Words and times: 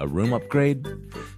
A 0.00 0.08
room 0.08 0.32
upgrade? 0.32 0.88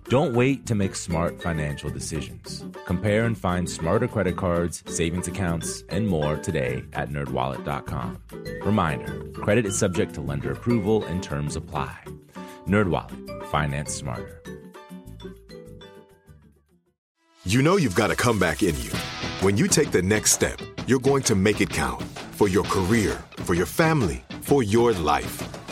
Don't 0.09 0.35
wait 0.35 0.67
to 0.67 0.77
make 0.77 0.95
smart 0.95 1.43
financial 1.43 1.91
decisions. 1.91 2.65
Compare 2.87 3.25
and 3.25 3.37
find 3.37 3.69
smarter 3.69 4.07
credit 4.07 4.37
cards, 4.37 4.85
savings 4.87 5.27
accounts, 5.27 5.83
and 5.89 6.07
more 6.07 6.37
today 6.37 6.85
at 6.93 7.11
nerdwallet.com. 7.11 8.23
Reminder, 8.65 9.25
credit 9.35 9.67
is 9.67 9.77
subject 9.77 10.15
to 10.15 10.21
lender 10.21 10.53
approval 10.53 11.05
and 11.07 11.21
terms 11.25 11.57
apply. 11.57 11.99
NerdWallet, 12.69 13.47
finance 13.47 13.93
smarter. 13.93 14.41
You 17.45 17.63
know 17.63 17.79
you've 17.79 17.97
got 17.97 18.13
a 18.13 18.17
comeback 18.17 18.63
in 18.63 18.79
you. 18.81 18.93
When 19.41 19.57
you 19.57 19.67
take 19.67 19.91
the 19.91 20.03
next 20.03 20.31
step, 20.31 20.61
you're 20.87 21.01
going 21.01 21.25
to 21.25 21.35
make 21.35 21.61
it 21.61 21.71
count 21.71 22.01
for 22.39 22.47
your 22.47 22.65
career, 22.65 23.25
for 23.39 23.55
your 23.55 23.67
family, 23.67 24.23
for 24.41 24.63
your 24.63 24.93
life 24.93 25.43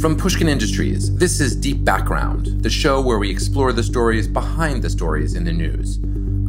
From 0.00 0.14
Pushkin 0.14 0.46
Industries, 0.46 1.16
this 1.16 1.40
is 1.40 1.56
Deep 1.56 1.82
Background, 1.82 2.62
the 2.62 2.68
show 2.68 3.00
where 3.00 3.18
we 3.18 3.30
explore 3.30 3.72
the 3.72 3.82
stories 3.82 4.28
behind 4.28 4.82
the 4.82 4.90
stories 4.90 5.34
in 5.34 5.44
the 5.44 5.52
news. 5.52 5.98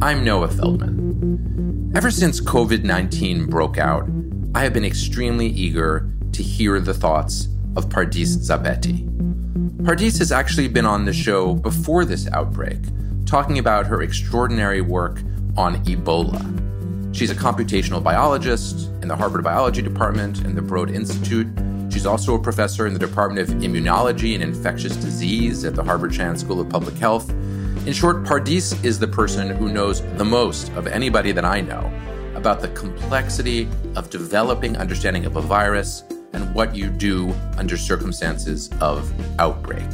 I'm 0.02 0.22
Noah 0.22 0.48
Feldman. 0.48 1.90
Ever 1.94 2.10
since 2.10 2.42
COVID 2.42 2.84
19 2.84 3.46
broke 3.46 3.78
out, 3.78 4.06
I 4.54 4.64
have 4.64 4.74
been 4.74 4.84
extremely 4.84 5.46
eager 5.46 6.10
to 6.32 6.42
hear 6.42 6.78
the 6.78 6.92
thoughts 6.92 7.48
of 7.74 7.88
Pardis 7.88 8.36
Sabeti. 8.36 9.08
Pardis 9.82 10.18
has 10.18 10.30
actually 10.30 10.68
been 10.68 10.84
on 10.84 11.06
the 11.06 11.12
show 11.14 11.54
before 11.54 12.04
this 12.04 12.28
outbreak, 12.32 12.78
talking 13.24 13.58
about 13.58 13.86
her 13.86 14.02
extraordinary 14.02 14.82
work 14.82 15.22
on 15.56 15.82
Ebola. 15.86 17.16
She's 17.16 17.30
a 17.30 17.34
computational 17.34 18.02
biologist 18.02 18.90
in 19.00 19.08
the 19.08 19.16
Harvard 19.16 19.42
Biology 19.42 19.80
Department 19.80 20.40
and 20.40 20.54
the 20.54 20.62
Broad 20.62 20.90
Institute. 20.90 21.48
She's 21.98 22.06
also 22.06 22.36
a 22.36 22.38
professor 22.38 22.86
in 22.86 22.92
the 22.92 22.98
Department 23.00 23.50
of 23.50 23.56
Immunology 23.56 24.34
and 24.34 24.42
Infectious 24.44 24.94
Disease 24.94 25.64
at 25.64 25.74
the 25.74 25.82
Harvard 25.82 26.12
Chan 26.12 26.38
School 26.38 26.60
of 26.60 26.68
Public 26.68 26.94
Health 26.94 27.28
in 27.88 27.92
short, 27.92 28.22
Pardis 28.22 28.84
is 28.84 29.00
the 29.00 29.08
person 29.08 29.48
who 29.48 29.68
knows 29.68 30.02
the 30.16 30.24
most 30.24 30.70
of 30.74 30.86
anybody 30.86 31.32
that 31.32 31.44
I 31.44 31.60
know 31.60 31.90
about 32.36 32.60
the 32.60 32.68
complexity 32.68 33.66
of 33.96 34.10
developing 34.10 34.76
understanding 34.76 35.26
of 35.26 35.34
a 35.34 35.40
virus 35.40 36.04
and 36.34 36.54
what 36.54 36.76
you 36.76 36.88
do 36.88 37.34
under 37.56 37.76
circumstances 37.76 38.70
of 38.80 39.12
outbreak. 39.40 39.88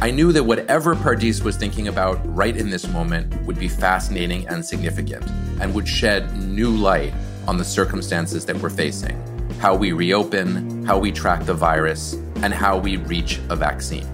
I 0.00 0.12
knew 0.12 0.30
that 0.30 0.44
whatever 0.44 0.94
Pardis 0.94 1.42
was 1.42 1.56
thinking 1.56 1.88
about 1.88 2.20
right 2.32 2.56
in 2.56 2.70
this 2.70 2.86
moment 2.86 3.34
would 3.44 3.58
be 3.58 3.66
fascinating 3.66 4.46
and 4.46 4.64
significant 4.64 5.28
and 5.60 5.74
would 5.74 5.88
shed 5.88 6.36
new 6.36 6.70
light 6.70 7.12
on 7.48 7.56
the 7.56 7.64
circumstances 7.64 8.46
that 8.46 8.56
we're 8.58 8.70
facing, 8.70 9.20
how 9.58 9.74
we 9.74 9.92
reopen, 9.92 10.84
how 10.84 10.98
we 10.98 11.10
track 11.10 11.44
the 11.44 11.54
virus, 11.54 12.14
and 12.42 12.52
how 12.52 12.78
we 12.78 12.96
reach 12.98 13.40
a 13.48 13.56
vaccine. 13.56 14.06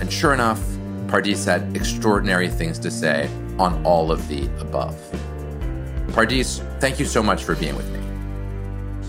And 0.00 0.12
sure 0.12 0.32
enough, 0.34 0.60
Pardis 1.06 1.44
had 1.44 1.76
extraordinary 1.76 2.48
things 2.48 2.78
to 2.80 2.90
say 2.90 3.28
on 3.58 3.84
all 3.84 4.10
of 4.10 4.26
the 4.28 4.46
above. 4.60 4.96
Pardis, 6.08 6.60
thank 6.80 6.98
you 6.98 7.04
so 7.04 7.22
much 7.22 7.44
for 7.44 7.54
being 7.54 7.76
with 7.76 7.90
me. 7.92 7.98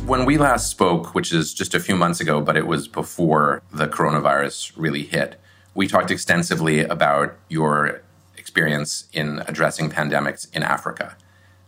When 0.05 0.25
we 0.25 0.37
last 0.37 0.69
spoke, 0.69 1.15
which 1.15 1.31
is 1.31 1.53
just 1.53 1.73
a 1.73 1.79
few 1.79 1.95
months 1.95 2.19
ago, 2.19 2.41
but 2.41 2.57
it 2.57 2.67
was 2.67 2.89
before 2.89 3.63
the 3.71 3.87
coronavirus 3.87 4.73
really 4.75 5.03
hit, 5.03 5.39
we 5.73 5.87
talked 5.87 6.11
extensively 6.11 6.81
about 6.81 7.35
your 7.47 8.01
experience 8.37 9.07
in 9.13 9.41
addressing 9.47 9.89
pandemics 9.89 10.53
in 10.53 10.61
Africa. 10.61 11.15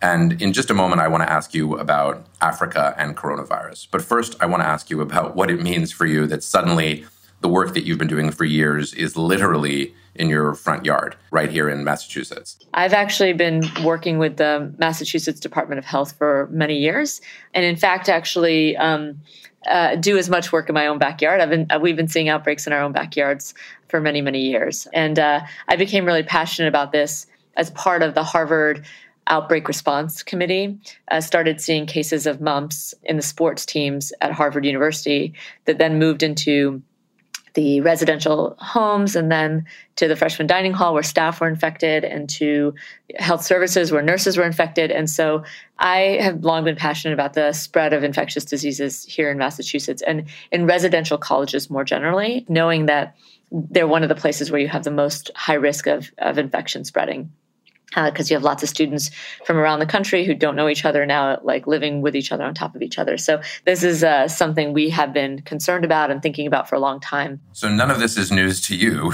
And 0.02 0.42
in 0.42 0.54
just 0.54 0.70
a 0.70 0.74
moment, 0.74 1.02
I 1.02 1.08
want 1.08 1.24
to 1.24 1.32
ask 1.32 1.54
you 1.54 1.78
about 1.78 2.26
Africa 2.42 2.94
and 2.98 3.16
coronavirus. 3.16 3.88
But 3.92 4.02
first, 4.02 4.36
I 4.42 4.46
want 4.46 4.62
to 4.62 4.68
ask 4.68 4.90
you 4.90 5.02
about 5.02 5.36
what 5.36 5.50
it 5.50 5.62
means 5.62 5.92
for 5.92 6.06
you 6.06 6.28
that 6.28 6.44
suddenly 6.44 7.06
the 7.42 7.48
work 7.48 7.74
that 7.74 7.86
you've 7.86 7.98
been 7.98 8.08
doing 8.08 8.32
for 8.32 8.46
years 8.46 8.94
is 8.94 9.16
literally 9.16 9.94
in 10.16 10.30
your 10.30 10.54
front 10.56 10.86
yard 10.86 11.16
right 11.32 11.52
here 11.52 11.70
in 11.70 11.84
Massachusetts? 11.84 12.58
I've 12.74 12.94
actually 12.94 13.34
been 13.34 13.64
working 13.84 14.18
with 14.18 14.38
the 14.38 14.74
Massachusetts 14.78 15.40
Department 15.40 15.80
of 15.80 15.86
Health 15.86 16.14
for 16.18 16.48
many 16.52 16.78
years. 16.78 17.22
And 17.54 17.66
in 17.66 17.76
fact, 17.76 18.10
actually, 18.10 18.78
um, 18.78 19.20
uh, 19.68 19.96
do 19.96 20.18
as 20.18 20.30
much 20.30 20.52
work 20.52 20.70
in 20.70 20.76
my 20.76 20.88
own 20.88 21.00
backyard. 21.00 21.42
I've 21.42 21.50
been 21.50 21.66
uh, 21.72 21.80
we've 21.80 21.96
been 21.96 22.08
seeing 22.08 22.30
outbreaks 22.30 22.68
in 22.68 22.74
our 22.74 22.82
own 22.82 22.92
backyards 22.92 23.56
for 23.88 24.00
many 24.00 24.22
many 24.22 24.42
years, 24.42 24.88
and 24.94 25.18
uh, 25.18 25.42
I 25.68 25.76
became 25.76 26.06
really 26.06 26.22
passionate 26.22 26.68
about 26.68 26.92
this 26.92 27.26
as 27.58 27.72
part 27.72 28.04
of 28.04 28.14
the 28.14 28.24
Harvard 28.24 28.86
Outbreak 29.28 29.68
Response 29.68 30.24
Committee. 30.24 30.78
I 31.10 31.20
started 31.20 31.62
seeing 31.62 31.86
cases 31.86 32.28
of 32.28 32.42
mumps 32.42 32.94
in 33.04 33.18
the 33.18 33.24
sports 33.24 33.66
teams 33.66 34.14
at 34.22 34.32
Harvard 34.32 34.66
University 34.66 35.34
that 35.66 35.78
then 35.78 36.00
moved 36.00 36.24
into 36.24 36.82
the 37.56 37.82
residential 37.82 38.56
homes 38.60 39.16
and 39.16 39.32
then 39.32 39.66
to 39.96 40.08
the 40.08 40.16
freshman 40.16 40.46
dining 40.46 40.74
hall 40.74 40.94
where 40.94 41.04
staff 41.04 41.40
were 41.40 41.48
infected 41.48 42.04
and 42.04 42.30
to 42.30 42.76
health 43.18 43.44
services 43.44 43.92
where 43.92 44.02
nurses 44.02 44.38
were 44.38 44.44
infected. 44.44 44.92
And 44.92 45.10
so 45.10 45.44
I 45.80 46.20
have 46.22 46.44
long 46.44 46.66
been 46.66 46.76
passionate 46.76 47.14
about 47.14 47.34
the 47.34 47.54
spread 47.54 47.94
of 47.94 48.04
infectious 48.04 48.44
diseases 48.44 49.04
here 49.06 49.32
in 49.32 49.38
Massachusetts 49.38 50.04
and 50.06 50.26
in 50.52 50.66
residential 50.66 51.18
colleges 51.18 51.70
more 51.70 51.86
generally, 51.86 52.46
knowing 52.50 52.88
that 52.88 53.16
they're 53.52 53.88
one 53.88 54.04
of 54.04 54.10
the 54.10 54.16
places 54.16 54.52
where 54.52 54.60
you 54.60 54.68
have 54.68 54.84
the 54.84 54.92
most 54.92 55.32
high 55.36 55.54
risk 55.54 55.88
of, 55.88 56.12
of 56.18 56.38
infection 56.38 56.84
spreading 56.84 57.32
because 57.96 58.30
uh, 58.30 58.32
you 58.32 58.36
have 58.36 58.44
lots 58.44 58.62
of 58.62 58.70
students 58.70 59.10
from 59.46 59.58
around 59.58 59.80
the 59.80 59.86
country 59.86 60.26
who 60.26 60.34
don't 60.34 60.56
know 60.56 60.68
each 60.68 60.86
other 60.86 61.06
now, 61.06 61.40
like 61.44 61.66
living 61.66 62.02
with 62.02 62.16
each 62.16 62.32
other 62.32 62.44
on 62.44 62.54
top 62.54 62.76
of 62.76 62.82
each 62.82 63.00
other. 63.00 63.18
So 63.18 63.42
this 63.64 63.84
is 63.84 64.04
uh, 64.04 64.28
something 64.28 64.74
we 64.74 64.90
have 64.90 65.14
been 65.14 65.42
concerned 65.42 65.86
about 65.86 66.12
and 66.12 66.22
thinking 66.22 66.46
about 66.48 66.68
for 66.68 66.76
a 66.76 66.80
long 66.80 67.00
time. 67.00 67.42
So 67.54 67.70
none 67.70 67.90
of 67.90 68.00
this 68.00 68.18
is 68.18 68.32
news 68.32 68.62
to 68.68 68.76
you, 68.76 69.14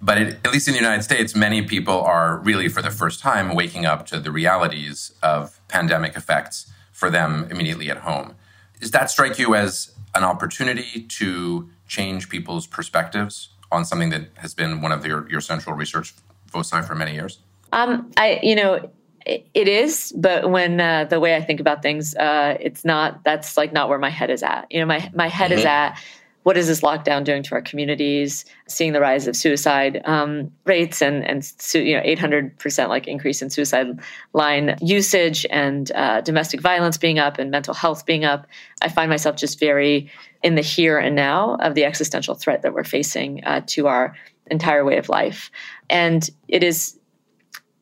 but 0.00 0.18
it, 0.18 0.38
at 0.44 0.52
least 0.52 0.68
in 0.68 0.74
the 0.74 0.80
United 0.80 1.02
States, 1.02 1.34
many 1.34 1.62
people 1.62 2.00
are 2.00 2.38
really 2.38 2.68
for 2.68 2.82
the 2.82 2.90
first 2.90 3.20
time 3.20 3.54
waking 3.54 3.84
up 3.84 4.06
to 4.06 4.20
the 4.20 4.30
realities 4.30 5.12
of 5.22 5.60
pandemic 5.68 6.16
effects 6.16 6.70
for 6.92 7.10
them 7.10 7.48
immediately 7.50 7.90
at 7.90 7.98
home. 7.98 8.34
Does 8.80 8.92
that 8.92 9.10
strike 9.10 9.38
you 9.38 9.54
as 9.54 9.92
an 10.14 10.24
opportunity 10.24 11.02
to 11.02 11.68
change 11.86 12.28
people's 12.28 12.66
perspectives 12.66 13.50
on 13.72 13.84
something 13.84 14.10
that 14.10 14.28
has 14.36 14.54
been 14.54 14.80
one 14.80 14.92
of 14.92 15.04
your, 15.04 15.28
your 15.30 15.40
central 15.40 15.76
research 15.76 16.14
foci 16.46 16.82
for 16.82 16.94
many 16.94 17.14
years? 17.14 17.38
Um, 17.72 18.10
I, 18.16 18.40
you 18.42 18.54
know, 18.54 18.90
it, 19.26 19.46
it 19.54 19.68
is, 19.68 20.12
but 20.16 20.50
when 20.50 20.80
uh, 20.80 21.04
the 21.04 21.20
way 21.20 21.36
I 21.36 21.42
think 21.42 21.60
about 21.60 21.82
things, 21.82 22.14
uh, 22.16 22.56
it's 22.60 22.84
not. 22.84 23.22
That's 23.24 23.56
like 23.56 23.72
not 23.72 23.88
where 23.88 23.98
my 23.98 24.10
head 24.10 24.30
is 24.30 24.42
at. 24.42 24.66
You 24.70 24.80
know, 24.80 24.86
my 24.86 25.10
my 25.14 25.28
head 25.28 25.50
mm-hmm. 25.50 25.60
is 25.60 25.64
at 25.64 25.98
what 26.42 26.56
is 26.56 26.68
this 26.68 26.80
lockdown 26.80 27.22
doing 27.22 27.42
to 27.42 27.54
our 27.54 27.60
communities? 27.60 28.46
Seeing 28.66 28.92
the 28.92 29.00
rise 29.00 29.26
of 29.26 29.36
suicide 29.36 30.00
um, 30.04 30.50
rates 30.64 31.02
and 31.02 31.24
and 31.24 31.46
you 31.74 31.94
know 31.94 32.02
800 32.02 32.58
percent 32.58 32.88
like 32.88 33.06
increase 33.06 33.42
in 33.42 33.50
suicide 33.50 34.00
line 34.32 34.76
usage 34.80 35.44
and 35.50 35.92
uh, 35.92 36.22
domestic 36.22 36.60
violence 36.60 36.96
being 36.96 37.18
up 37.18 37.38
and 37.38 37.50
mental 37.50 37.74
health 37.74 38.06
being 38.06 38.24
up. 38.24 38.46
I 38.80 38.88
find 38.88 39.10
myself 39.10 39.36
just 39.36 39.60
very 39.60 40.10
in 40.42 40.54
the 40.54 40.62
here 40.62 40.98
and 40.98 41.14
now 41.14 41.56
of 41.56 41.74
the 41.74 41.84
existential 41.84 42.34
threat 42.34 42.62
that 42.62 42.72
we're 42.72 42.84
facing 42.84 43.44
uh, 43.44 43.60
to 43.68 43.86
our 43.86 44.14
entire 44.50 44.84
way 44.84 44.96
of 44.96 45.08
life, 45.08 45.50
and 45.90 46.28
it 46.48 46.64
is 46.64 46.98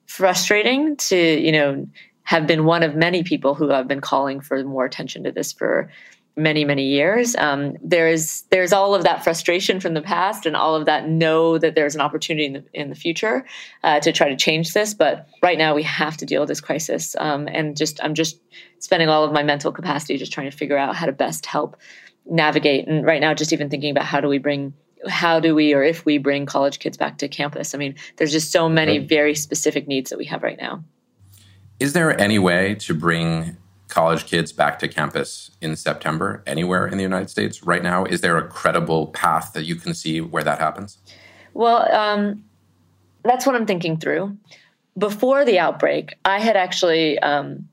frustrating 0.09 0.97
to 0.97 1.17
you 1.17 1.53
know 1.53 1.87
have 2.25 2.47
been 2.47 2.65
one 2.65 2.83
of 2.83 2.95
many 2.95 3.23
people 3.23 3.55
who 3.55 3.69
have 3.69 3.87
been 3.87 4.01
calling 4.01 4.41
for 4.41 4.63
more 4.65 4.85
attention 4.85 5.25
to 5.25 5.33
this 5.33 5.53
for 5.53 5.91
many 6.37 6.65
many 6.65 6.87
years. 6.87 7.37
Um, 7.37 7.77
there's 7.83 8.43
there's 8.51 8.73
all 8.73 8.95
of 8.95 9.05
that 9.05 9.23
frustration 9.23 9.81
from 9.81 9.95
the 9.95 10.03
past 10.03 10.47
and 10.47 10.57
all 10.57 10.75
of 10.75 10.87
that 10.87 11.09
know 11.09 11.59
that 11.59 11.75
there's 11.75 11.95
an 11.95 12.01
opportunity 12.01 12.47
in 12.47 12.53
the, 12.55 12.65
in 12.73 12.89
the 12.89 12.95
future 12.95 13.47
uh, 13.85 14.01
to 14.01 14.13
try 14.13 14.29
to 14.29 14.37
change 14.37 14.73
this 14.73 14.95
but 14.95 15.29
right 15.43 15.59
now 15.59 15.75
we 15.75 15.83
have 15.83 16.17
to 16.17 16.27
deal 16.27 16.41
with 16.41 16.49
this 16.49 16.61
crisis. 16.61 17.15
Um, 17.19 17.49
and 17.49 17.77
just 17.77 18.03
i'm 18.03 18.15
just 18.15 18.41
spending 18.79 19.09
all 19.09 19.25
of 19.25 19.33
my 19.33 19.43
mental 19.43 19.73
capacity 19.73 20.17
just 20.17 20.33
trying 20.33 20.51
to 20.51 20.57
figure 20.57 20.79
out 20.79 20.97
how 20.97 21.07
to 21.07 21.13
best 21.13 21.45
help 21.45 21.77
navigate. 22.29 22.87
And 22.87 23.05
right 23.05 23.21
now 23.21 23.35
just 23.35 23.53
even 23.53 23.71
thinking 23.71 23.91
about 23.91 24.05
how 24.05 24.21
do 24.21 24.29
we 24.29 24.39
bring 24.39 24.75
how 25.07 25.39
do 25.39 25.55
we 25.55 25.75
or 25.75 25.83
if 25.83 26.05
we 26.05 26.19
bring 26.19 26.47
college 26.47 26.79
kids 26.79 26.97
back 26.97 27.19
to 27.19 27.29
campus 27.29 27.75
i 27.75 27.79
mean 27.79 27.95
there's 28.17 28.33
just 28.33 28.51
so 28.51 28.69
many 28.69 28.99
very 28.99 29.35
specific 29.35 29.87
needs 29.87 30.11
that 30.11 30.19
we 30.19 30.25
have 30.25 30.43
right 30.43 30.59
now 30.59 30.83
is 31.79 31.93
there 31.93 32.19
any 32.21 32.39
way 32.39 32.75
to 32.77 32.95
bring 32.95 33.57
college 33.89 34.27
kids 34.27 34.53
back 34.53 34.79
to 34.79 34.89
campus 34.89 35.51
in 35.61 35.75
September 35.75 36.43
anywhere 36.47 36.87
in 36.87 36.97
the 36.97 37.03
United 37.03 37.31
States 37.31 37.63
right 37.63 37.83
now? 37.83 38.05
Is 38.05 38.21
there 38.21 38.37
a 38.37 38.47
credible 38.47 39.09
path 39.09 39.53
that 39.55 39.65
you 39.65 39.75
can 39.75 39.95
see 39.95 40.21
where 40.21 40.45
that 40.45 40.59
happens? 40.59 40.99
Well, 41.55 41.91
um, 41.93 42.45
that's 43.25 43.47
what 43.47 43.57
I'm 43.57 43.67
thinking 43.67 43.97
through. 43.97 44.37
Before 44.97 45.45
the 45.45 45.59
outbreak, 45.59 46.15
I 46.25 46.39
had 46.39 46.57
actually 46.57 47.19
um, 47.21 47.68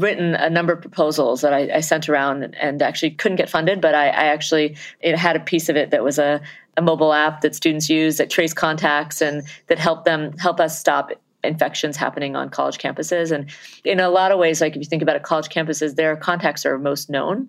written 0.00 0.34
a 0.34 0.48
number 0.48 0.72
of 0.72 0.80
proposals 0.80 1.40
that 1.42 1.52
I, 1.52 1.76
I 1.76 1.80
sent 1.80 2.08
around 2.08 2.42
and, 2.42 2.54
and, 2.56 2.82
actually 2.82 3.10
couldn't 3.10 3.36
get 3.36 3.50
funded, 3.50 3.80
but 3.80 3.94
I, 3.94 4.06
I, 4.08 4.24
actually 4.24 4.76
it 5.00 5.16
had 5.16 5.36
a 5.36 5.40
piece 5.40 5.68
of 5.68 5.76
it 5.76 5.90
that 5.90 6.02
was 6.02 6.18
a, 6.18 6.40
a 6.76 6.82
mobile 6.82 7.12
app 7.12 7.42
that 7.42 7.54
students 7.54 7.88
use 7.90 8.16
that 8.16 8.30
trace 8.30 8.54
contacts 8.54 9.20
and 9.20 9.42
that 9.66 9.78
help 9.78 10.04
them 10.04 10.36
help 10.38 10.60
us 10.60 10.78
stop 10.78 11.10
infections 11.44 11.96
happening 11.96 12.36
on 12.36 12.48
college 12.48 12.78
campuses. 12.78 13.32
And 13.32 13.50
in 13.84 14.00
a 14.00 14.08
lot 14.08 14.32
of 14.32 14.38
ways, 14.38 14.60
like 14.60 14.72
if 14.72 14.78
you 14.78 14.84
think 14.84 15.02
about 15.02 15.16
it, 15.16 15.22
college 15.22 15.48
campuses, 15.48 15.96
their 15.96 16.16
contacts 16.16 16.64
are 16.64 16.78
most 16.78 17.10
known. 17.10 17.48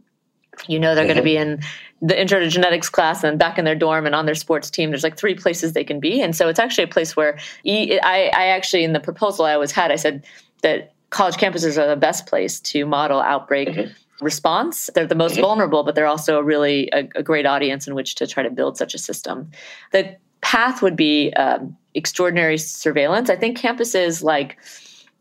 You 0.68 0.80
know 0.80 0.94
they're 0.94 1.04
mm-hmm. 1.04 1.14
going 1.14 1.18
to 1.18 1.24
be 1.24 1.38
in 1.38 1.62
the 2.02 2.20
intro 2.20 2.40
to 2.40 2.48
genetics 2.50 2.90
class 2.90 3.24
and 3.24 3.40
back 3.40 3.58
in 3.58 3.66
their 3.66 3.76
dorm 3.76 4.06
and 4.06 4.14
on 4.14 4.26
their 4.26 4.36
sports 4.36 4.70
team. 4.70 4.90
There's 4.92 5.04
like 5.04 5.18
three 5.18 5.36
places 5.36 5.74
they 5.74 5.84
can 5.84 6.00
be, 6.00 6.22
and 6.22 6.36
so 6.36 6.48
it's 6.48 6.60
actually 6.60 6.84
a 6.84 6.88
place 6.88 7.16
where 7.16 7.40
I, 7.66 8.32
I 8.34 8.48
actually 8.48 8.84
in 8.84 8.94
the 8.94 9.00
proposal 9.00 9.46
I 9.46 9.54
always 9.54 9.72
had, 9.72 9.92
I 9.92 9.96
said 9.96 10.24
that 10.62 10.93
college 11.14 11.36
campuses 11.36 11.78
are 11.78 11.88
the 11.88 11.96
best 11.96 12.26
place 12.26 12.60
to 12.60 12.86
model 12.86 13.22
outbreak. 13.22 13.70
Mm-hmm 13.70 13.94
response. 14.22 14.90
They're 14.94 15.08
the 15.08 15.16
most 15.16 15.34
mm-hmm. 15.34 15.42
vulnerable, 15.42 15.84
but 15.84 15.96
they're 15.96 16.08
also 16.08 16.38
a 16.38 16.44
really 16.44 16.90
a, 16.94 17.10
a, 17.16 17.24
great 17.24 17.46
audience 17.46 17.88
in 17.88 17.96
which 17.96 18.16
to 18.16 18.28
try 18.28 18.42
to 18.44 18.50
build 18.50 18.78
such 18.78 18.94
a 18.94 18.98
system. 18.98 19.52
The 19.92 20.16
path 20.40 20.82
would 20.82 20.96
be 20.96 21.34
um, 21.34 21.76
extraordinary 21.94 22.58
surveillance. 22.58 23.30
I 23.30 23.36
think 23.36 23.58
campuses 23.58 24.24
like 24.24 24.58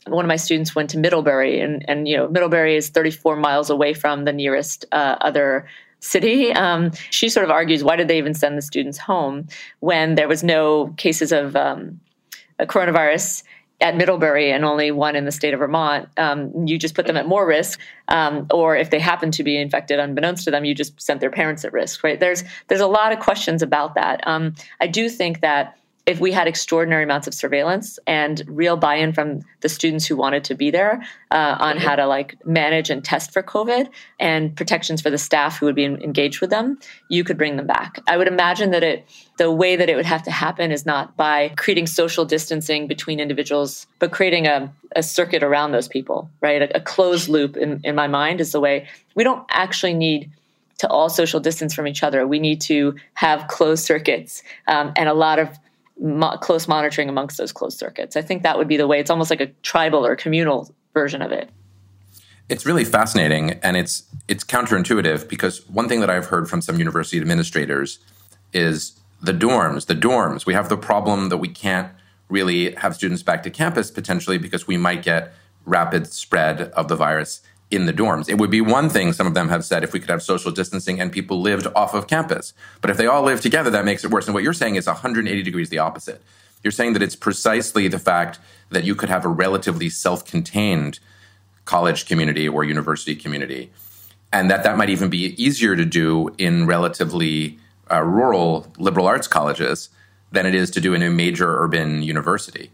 one 0.06 0.24
of 0.24 0.28
my 0.28 0.36
students 0.36 0.74
went 0.74 0.90
to 0.90 0.98
Middlebury, 0.98 1.58
and, 1.60 1.84
and 1.88 2.06
you 2.06 2.16
know 2.16 2.28
Middlebury 2.28 2.76
is 2.76 2.90
34 2.90 3.36
miles 3.36 3.70
away 3.70 3.94
from 3.94 4.24
the 4.24 4.32
nearest 4.32 4.84
uh, 4.92 5.16
other 5.20 5.66
city. 6.00 6.52
Um, 6.52 6.92
she 7.10 7.28
sort 7.28 7.44
of 7.44 7.50
argues, 7.50 7.82
why 7.82 7.96
did 7.96 8.08
they 8.08 8.18
even 8.18 8.34
send 8.34 8.58
the 8.58 8.62
students 8.62 8.98
home 8.98 9.48
when 9.80 10.16
there 10.16 10.28
was 10.28 10.42
no 10.44 10.94
cases 10.96 11.32
of 11.32 11.56
um, 11.56 12.00
coronavirus 12.60 13.42
at 13.82 13.96
Middlebury 13.96 14.50
and 14.52 14.64
only 14.64 14.90
one 14.90 15.16
in 15.16 15.24
the 15.24 15.32
state 15.32 15.52
of 15.52 15.60
Vermont, 15.60 16.08
um, 16.16 16.66
you 16.66 16.78
just 16.78 16.94
put 16.94 17.06
them 17.06 17.16
at 17.16 17.26
more 17.26 17.46
risk. 17.46 17.80
Um, 18.08 18.46
or 18.50 18.76
if 18.76 18.90
they 18.90 18.98
happen 18.98 19.30
to 19.32 19.42
be 19.42 19.56
infected 19.60 19.98
unbeknownst 19.98 20.44
to 20.44 20.50
them, 20.50 20.64
you 20.64 20.74
just 20.74 21.00
sent 21.00 21.20
their 21.20 21.30
parents 21.30 21.64
at 21.64 21.72
risk. 21.72 22.02
Right? 22.02 22.18
There's 22.18 22.44
there's 22.68 22.80
a 22.80 22.86
lot 22.86 23.12
of 23.12 23.20
questions 23.20 23.60
about 23.60 23.94
that. 23.96 24.26
Um, 24.26 24.54
I 24.80 24.86
do 24.86 25.08
think 25.08 25.40
that 25.40 25.76
if 26.04 26.18
we 26.18 26.32
had 26.32 26.48
extraordinary 26.48 27.04
amounts 27.04 27.26
of 27.26 27.34
surveillance 27.34 27.98
and 28.06 28.42
real 28.46 28.76
buy-in 28.76 29.12
from 29.12 29.40
the 29.60 29.68
students 29.68 30.04
who 30.04 30.16
wanted 30.16 30.42
to 30.44 30.54
be 30.54 30.70
there 30.70 31.02
uh, 31.30 31.56
on 31.60 31.76
how 31.76 31.94
to 31.94 32.06
like 32.06 32.36
manage 32.44 32.90
and 32.90 33.04
test 33.04 33.32
for 33.32 33.42
covid 33.42 33.88
and 34.18 34.56
protections 34.56 35.00
for 35.00 35.10
the 35.10 35.18
staff 35.18 35.58
who 35.58 35.66
would 35.66 35.74
be 35.74 35.84
engaged 35.84 36.40
with 36.40 36.50
them 36.50 36.78
you 37.08 37.24
could 37.24 37.38
bring 37.38 37.56
them 37.56 37.66
back. 37.66 38.00
I 38.06 38.16
would 38.16 38.28
imagine 38.28 38.70
that 38.70 38.82
it 38.82 39.04
the 39.38 39.50
way 39.50 39.76
that 39.76 39.88
it 39.88 39.96
would 39.96 40.06
have 40.06 40.22
to 40.24 40.30
happen 40.30 40.70
is 40.70 40.84
not 40.84 41.16
by 41.16 41.50
creating 41.56 41.86
social 41.86 42.24
distancing 42.24 42.86
between 42.86 43.20
individuals 43.20 43.86
but 43.98 44.12
creating 44.12 44.46
a, 44.46 44.72
a 44.96 45.02
circuit 45.02 45.42
around 45.42 45.72
those 45.72 45.88
people 45.88 46.30
right? 46.40 46.62
A, 46.62 46.76
a 46.76 46.80
closed 46.80 47.28
loop 47.28 47.56
in, 47.56 47.80
in 47.84 47.94
my 47.94 48.08
mind 48.08 48.40
is 48.40 48.52
the 48.52 48.60
way. 48.60 48.88
We 49.14 49.24
don't 49.24 49.44
actually 49.50 49.94
need 49.94 50.30
to 50.78 50.88
all 50.88 51.08
social 51.08 51.38
distance 51.38 51.74
from 51.74 51.86
each 51.86 52.02
other. 52.02 52.26
We 52.26 52.40
need 52.40 52.60
to 52.62 52.96
have 53.14 53.46
closed 53.46 53.84
circuits 53.84 54.42
um, 54.66 54.92
and 54.96 55.08
a 55.08 55.14
lot 55.14 55.38
of 55.38 55.48
mo- 56.00 56.36
close 56.38 56.68
monitoring 56.68 57.08
amongst 57.08 57.38
those 57.38 57.52
closed 57.52 57.78
circuits. 57.78 58.16
I 58.16 58.22
think 58.22 58.42
that 58.42 58.58
would 58.58 58.68
be 58.68 58.76
the 58.76 58.86
way. 58.86 59.00
It's 59.00 59.10
almost 59.10 59.30
like 59.30 59.40
a 59.40 59.48
tribal 59.62 60.04
or 60.04 60.16
communal 60.16 60.74
version 60.94 61.22
of 61.22 61.32
it. 61.32 61.50
It's 62.48 62.66
really 62.66 62.84
fascinating, 62.84 63.52
and 63.62 63.76
it's 63.76 64.02
it's 64.28 64.44
counterintuitive 64.44 65.28
because 65.28 65.66
one 65.68 65.88
thing 65.88 66.00
that 66.00 66.10
I've 66.10 66.26
heard 66.26 66.50
from 66.50 66.60
some 66.60 66.78
university 66.78 67.18
administrators 67.18 67.98
is 68.52 69.00
the 69.22 69.32
dorms. 69.32 69.86
The 69.86 69.94
dorms. 69.94 70.44
We 70.44 70.54
have 70.54 70.68
the 70.68 70.76
problem 70.76 71.28
that 71.28 71.38
we 71.38 71.48
can't 71.48 71.90
really 72.28 72.72
have 72.74 72.94
students 72.94 73.22
back 73.22 73.42
to 73.44 73.50
campus 73.50 73.90
potentially 73.90 74.38
because 74.38 74.66
we 74.66 74.76
might 74.76 75.02
get 75.02 75.32
rapid 75.64 76.06
spread 76.08 76.62
of 76.72 76.88
the 76.88 76.96
virus 76.96 77.40
in 77.72 77.86
the 77.86 77.92
dorms. 77.92 78.28
It 78.28 78.38
would 78.38 78.50
be 78.50 78.60
one 78.60 78.88
thing, 78.88 79.12
some 79.12 79.26
of 79.26 79.34
them 79.34 79.48
have 79.48 79.64
said, 79.64 79.82
if 79.82 79.92
we 79.92 80.00
could 80.00 80.10
have 80.10 80.22
social 80.22 80.50
distancing 80.50 81.00
and 81.00 81.10
people 81.10 81.40
lived 81.40 81.66
off 81.74 81.94
of 81.94 82.06
campus. 82.06 82.52
But 82.80 82.90
if 82.90 82.96
they 82.96 83.06
all 83.06 83.22
live 83.22 83.40
together, 83.40 83.70
that 83.70 83.84
makes 83.84 84.04
it 84.04 84.10
worse. 84.10 84.26
And 84.26 84.34
what 84.34 84.42
you're 84.42 84.52
saying 84.52 84.76
is 84.76 84.86
180 84.86 85.42
degrees 85.42 85.70
the 85.70 85.78
opposite. 85.78 86.22
You're 86.62 86.70
saying 86.70 86.92
that 86.92 87.02
it's 87.02 87.16
precisely 87.16 87.88
the 87.88 87.98
fact 87.98 88.38
that 88.70 88.84
you 88.84 88.94
could 88.94 89.08
have 89.08 89.24
a 89.24 89.28
relatively 89.28 89.88
self 89.88 90.24
contained 90.24 91.00
college 91.64 92.06
community 92.06 92.48
or 92.48 92.64
university 92.64 93.16
community, 93.16 93.70
and 94.32 94.50
that 94.50 94.62
that 94.64 94.76
might 94.76 94.90
even 94.90 95.10
be 95.10 95.42
easier 95.42 95.76
to 95.76 95.84
do 95.84 96.34
in 96.38 96.66
relatively 96.66 97.58
uh, 97.90 98.02
rural 98.02 98.72
liberal 98.78 99.06
arts 99.06 99.26
colleges 99.26 99.88
than 100.30 100.46
it 100.46 100.54
is 100.54 100.70
to 100.70 100.80
do 100.80 100.94
in 100.94 101.02
a 101.02 101.10
major 101.10 101.62
urban 101.62 102.02
university 102.02 102.70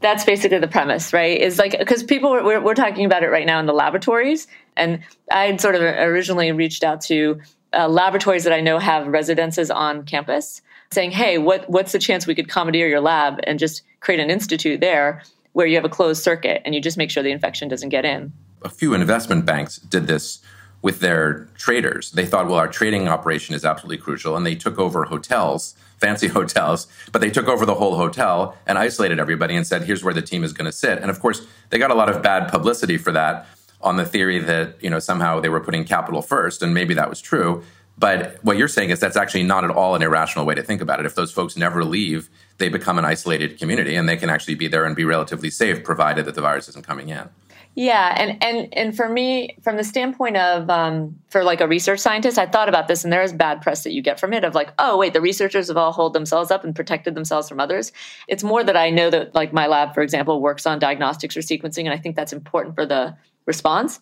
that's 0.00 0.24
basically 0.24 0.58
the 0.58 0.68
premise, 0.68 1.12
right? 1.12 1.38
Is 1.38 1.58
like 1.58 1.78
because 1.78 2.02
people 2.02 2.30
we're, 2.30 2.60
we're 2.60 2.74
talking 2.74 3.04
about 3.04 3.22
it 3.22 3.28
right 3.28 3.46
now 3.46 3.60
in 3.60 3.66
the 3.66 3.72
laboratories, 3.72 4.46
and 4.76 5.00
I 5.30 5.56
sort 5.58 5.74
of 5.74 5.82
originally 5.82 6.52
reached 6.52 6.82
out 6.82 7.00
to 7.02 7.40
uh, 7.72 7.88
laboratories 7.88 8.44
that 8.44 8.52
I 8.52 8.60
know 8.60 8.78
have 8.78 9.06
residences 9.06 9.70
on 9.70 10.04
campus, 10.04 10.62
saying, 10.90 11.10
"Hey, 11.10 11.38
what 11.38 11.68
what's 11.68 11.92
the 11.92 11.98
chance 11.98 12.26
we 12.26 12.34
could 12.34 12.48
commandeer 12.48 12.88
your 12.88 13.00
lab 13.00 13.40
and 13.44 13.58
just 13.58 13.82
create 14.00 14.20
an 14.20 14.30
institute 14.30 14.80
there 14.80 15.22
where 15.52 15.66
you 15.66 15.76
have 15.76 15.84
a 15.84 15.90
closed 15.90 16.22
circuit 16.22 16.62
and 16.64 16.74
you 16.74 16.80
just 16.80 16.96
make 16.96 17.10
sure 17.10 17.22
the 17.22 17.30
infection 17.30 17.68
doesn't 17.68 17.90
get 17.90 18.04
in?" 18.04 18.32
A 18.62 18.70
few 18.70 18.94
investment 18.94 19.44
banks 19.44 19.76
did 19.76 20.06
this 20.06 20.40
with 20.82 21.00
their 21.00 21.46
traders. 21.58 22.10
They 22.12 22.24
thought, 22.24 22.46
"Well, 22.46 22.56
our 22.56 22.68
trading 22.68 23.06
operation 23.06 23.54
is 23.54 23.66
absolutely 23.66 23.98
crucial," 23.98 24.34
and 24.34 24.46
they 24.46 24.54
took 24.54 24.78
over 24.78 25.04
hotels 25.04 25.74
fancy 26.00 26.28
hotels, 26.38 26.86
but 27.12 27.20
they 27.20 27.30
took 27.30 27.48
over 27.48 27.66
the 27.66 27.74
whole 27.74 27.96
hotel 27.96 28.56
and 28.66 28.78
isolated 28.78 29.20
everybody 29.20 29.54
and 29.54 29.66
said, 29.66 29.84
here's 29.84 30.02
where 30.02 30.14
the 30.14 30.22
team 30.22 30.42
is 30.42 30.52
going 30.52 30.66
to 30.66 30.72
sit. 30.72 30.98
And 30.98 31.10
of 31.10 31.20
course, 31.20 31.46
they 31.70 31.78
got 31.78 31.90
a 31.90 31.94
lot 31.94 32.08
of 32.08 32.22
bad 32.22 32.50
publicity 32.50 32.96
for 32.96 33.12
that 33.12 33.46
on 33.82 33.96
the 33.96 34.04
theory 34.04 34.38
that, 34.38 34.76
you 34.82 34.90
know, 34.90 34.98
somehow 34.98 35.40
they 35.40 35.48
were 35.48 35.60
putting 35.60 35.84
capital 35.84 36.22
first, 36.22 36.62
and 36.62 36.74
maybe 36.74 36.94
that 36.94 37.08
was 37.08 37.20
true. 37.20 37.62
But 37.96 38.38
what 38.42 38.56
you're 38.56 38.68
saying 38.68 38.90
is 38.90 38.98
that's 38.98 39.16
actually 39.16 39.42
not 39.42 39.62
at 39.62 39.70
all 39.70 39.94
an 39.94 40.02
irrational 40.02 40.46
way 40.46 40.54
to 40.54 40.62
think 40.62 40.80
about 40.80 41.00
it. 41.00 41.06
If 41.06 41.14
those 41.14 41.32
folks 41.32 41.56
never 41.56 41.84
leave, 41.84 42.30
they 42.56 42.70
become 42.70 42.98
an 42.98 43.04
isolated 43.04 43.58
community 43.58 43.94
and 43.94 44.08
they 44.08 44.16
can 44.16 44.30
actually 44.30 44.54
be 44.54 44.68
there 44.68 44.86
and 44.86 44.96
be 44.96 45.04
relatively 45.04 45.50
safe, 45.50 45.84
provided 45.84 46.24
that 46.24 46.34
the 46.34 46.40
virus 46.40 46.68
isn't 46.68 46.86
coming 46.86 47.10
in. 47.10 47.28
Yeah, 47.76 48.14
and 48.18 48.42
and 48.42 48.74
and 48.74 48.96
for 48.96 49.08
me, 49.08 49.56
from 49.62 49.76
the 49.76 49.84
standpoint 49.84 50.36
of 50.36 50.68
um, 50.68 51.16
for 51.28 51.44
like 51.44 51.60
a 51.60 51.68
research 51.68 52.00
scientist, 52.00 52.36
I 52.36 52.46
thought 52.46 52.68
about 52.68 52.88
this, 52.88 53.04
and 53.04 53.12
there 53.12 53.22
is 53.22 53.32
bad 53.32 53.62
press 53.62 53.84
that 53.84 53.92
you 53.92 54.02
get 54.02 54.18
from 54.18 54.32
it 54.32 54.44
of 54.44 54.54
like, 54.54 54.70
oh 54.78 54.98
wait, 54.98 55.12
the 55.12 55.20
researchers 55.20 55.68
have 55.68 55.76
all 55.76 55.92
hold 55.92 56.12
themselves 56.12 56.50
up 56.50 56.64
and 56.64 56.74
protected 56.74 57.14
themselves 57.14 57.48
from 57.48 57.60
others. 57.60 57.92
It's 58.26 58.42
more 58.42 58.64
that 58.64 58.76
I 58.76 58.90
know 58.90 59.08
that 59.10 59.34
like 59.36 59.52
my 59.52 59.68
lab, 59.68 59.94
for 59.94 60.02
example, 60.02 60.40
works 60.40 60.66
on 60.66 60.80
diagnostics 60.80 61.36
or 61.36 61.40
sequencing, 61.40 61.84
and 61.84 61.90
I 61.90 61.96
think 61.96 62.16
that's 62.16 62.32
important 62.32 62.74
for 62.74 62.84
the 62.84 63.16
response. 63.46 64.00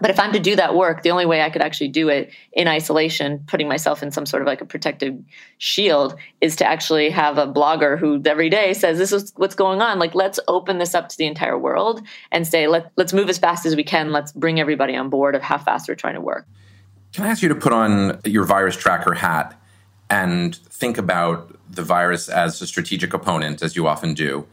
But 0.00 0.10
if 0.10 0.18
I'm 0.18 0.32
to 0.32 0.40
do 0.40 0.56
that 0.56 0.74
work, 0.74 1.02
the 1.02 1.12
only 1.12 1.24
way 1.24 1.40
I 1.40 1.50
could 1.50 1.62
actually 1.62 1.88
do 1.88 2.08
it 2.08 2.32
in 2.52 2.66
isolation, 2.66 3.44
putting 3.46 3.68
myself 3.68 4.02
in 4.02 4.10
some 4.10 4.26
sort 4.26 4.42
of 4.42 4.46
like 4.46 4.60
a 4.60 4.64
protective 4.64 5.16
shield, 5.58 6.16
is 6.40 6.56
to 6.56 6.66
actually 6.66 7.10
have 7.10 7.38
a 7.38 7.46
blogger 7.46 7.96
who 7.96 8.20
every 8.26 8.50
day 8.50 8.74
says, 8.74 8.98
This 8.98 9.12
is 9.12 9.32
what's 9.36 9.54
going 9.54 9.80
on. 9.80 10.00
Like, 10.00 10.14
let's 10.14 10.40
open 10.48 10.78
this 10.78 10.94
up 10.94 11.08
to 11.10 11.16
the 11.16 11.26
entire 11.26 11.56
world 11.56 12.02
and 12.32 12.46
say, 12.46 12.66
Let, 12.66 12.90
let's 12.96 13.12
move 13.12 13.28
as 13.28 13.38
fast 13.38 13.66
as 13.66 13.76
we 13.76 13.84
can. 13.84 14.10
Let's 14.10 14.32
bring 14.32 14.58
everybody 14.58 14.96
on 14.96 15.10
board 15.10 15.36
of 15.36 15.42
how 15.42 15.58
fast 15.58 15.88
we're 15.88 15.94
trying 15.94 16.14
to 16.14 16.20
work. 16.20 16.46
Can 17.12 17.24
I 17.24 17.28
ask 17.28 17.42
you 17.42 17.48
to 17.48 17.54
put 17.54 17.72
on 17.72 18.18
your 18.24 18.44
virus 18.44 18.76
tracker 18.76 19.14
hat 19.14 19.58
and 20.10 20.56
think 20.56 20.98
about 20.98 21.56
the 21.70 21.82
virus 21.82 22.28
as 22.28 22.60
a 22.60 22.66
strategic 22.66 23.14
opponent, 23.14 23.62
as 23.62 23.76
you 23.76 23.86
often 23.86 24.14
do? 24.14 24.44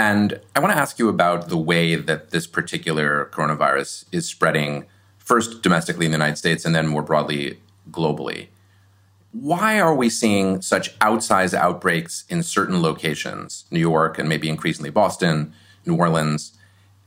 And 0.00 0.40
I 0.56 0.60
want 0.60 0.72
to 0.72 0.78
ask 0.78 0.98
you 0.98 1.10
about 1.10 1.50
the 1.50 1.58
way 1.58 1.94
that 1.94 2.30
this 2.30 2.46
particular 2.46 3.28
coronavirus 3.34 4.06
is 4.10 4.26
spreading, 4.26 4.86
first 5.18 5.60
domestically 5.60 6.06
in 6.06 6.10
the 6.10 6.16
United 6.16 6.38
States 6.38 6.64
and 6.64 6.74
then 6.74 6.86
more 6.86 7.02
broadly 7.02 7.58
globally. 7.90 8.46
Why 9.32 9.78
are 9.78 9.94
we 9.94 10.08
seeing 10.08 10.62
such 10.62 10.98
outsized 11.00 11.52
outbreaks 11.52 12.24
in 12.30 12.42
certain 12.42 12.80
locations, 12.80 13.66
New 13.70 13.78
York 13.78 14.18
and 14.18 14.26
maybe 14.26 14.48
increasingly 14.48 14.88
Boston, 14.88 15.52
New 15.84 15.96
Orleans, 15.96 16.56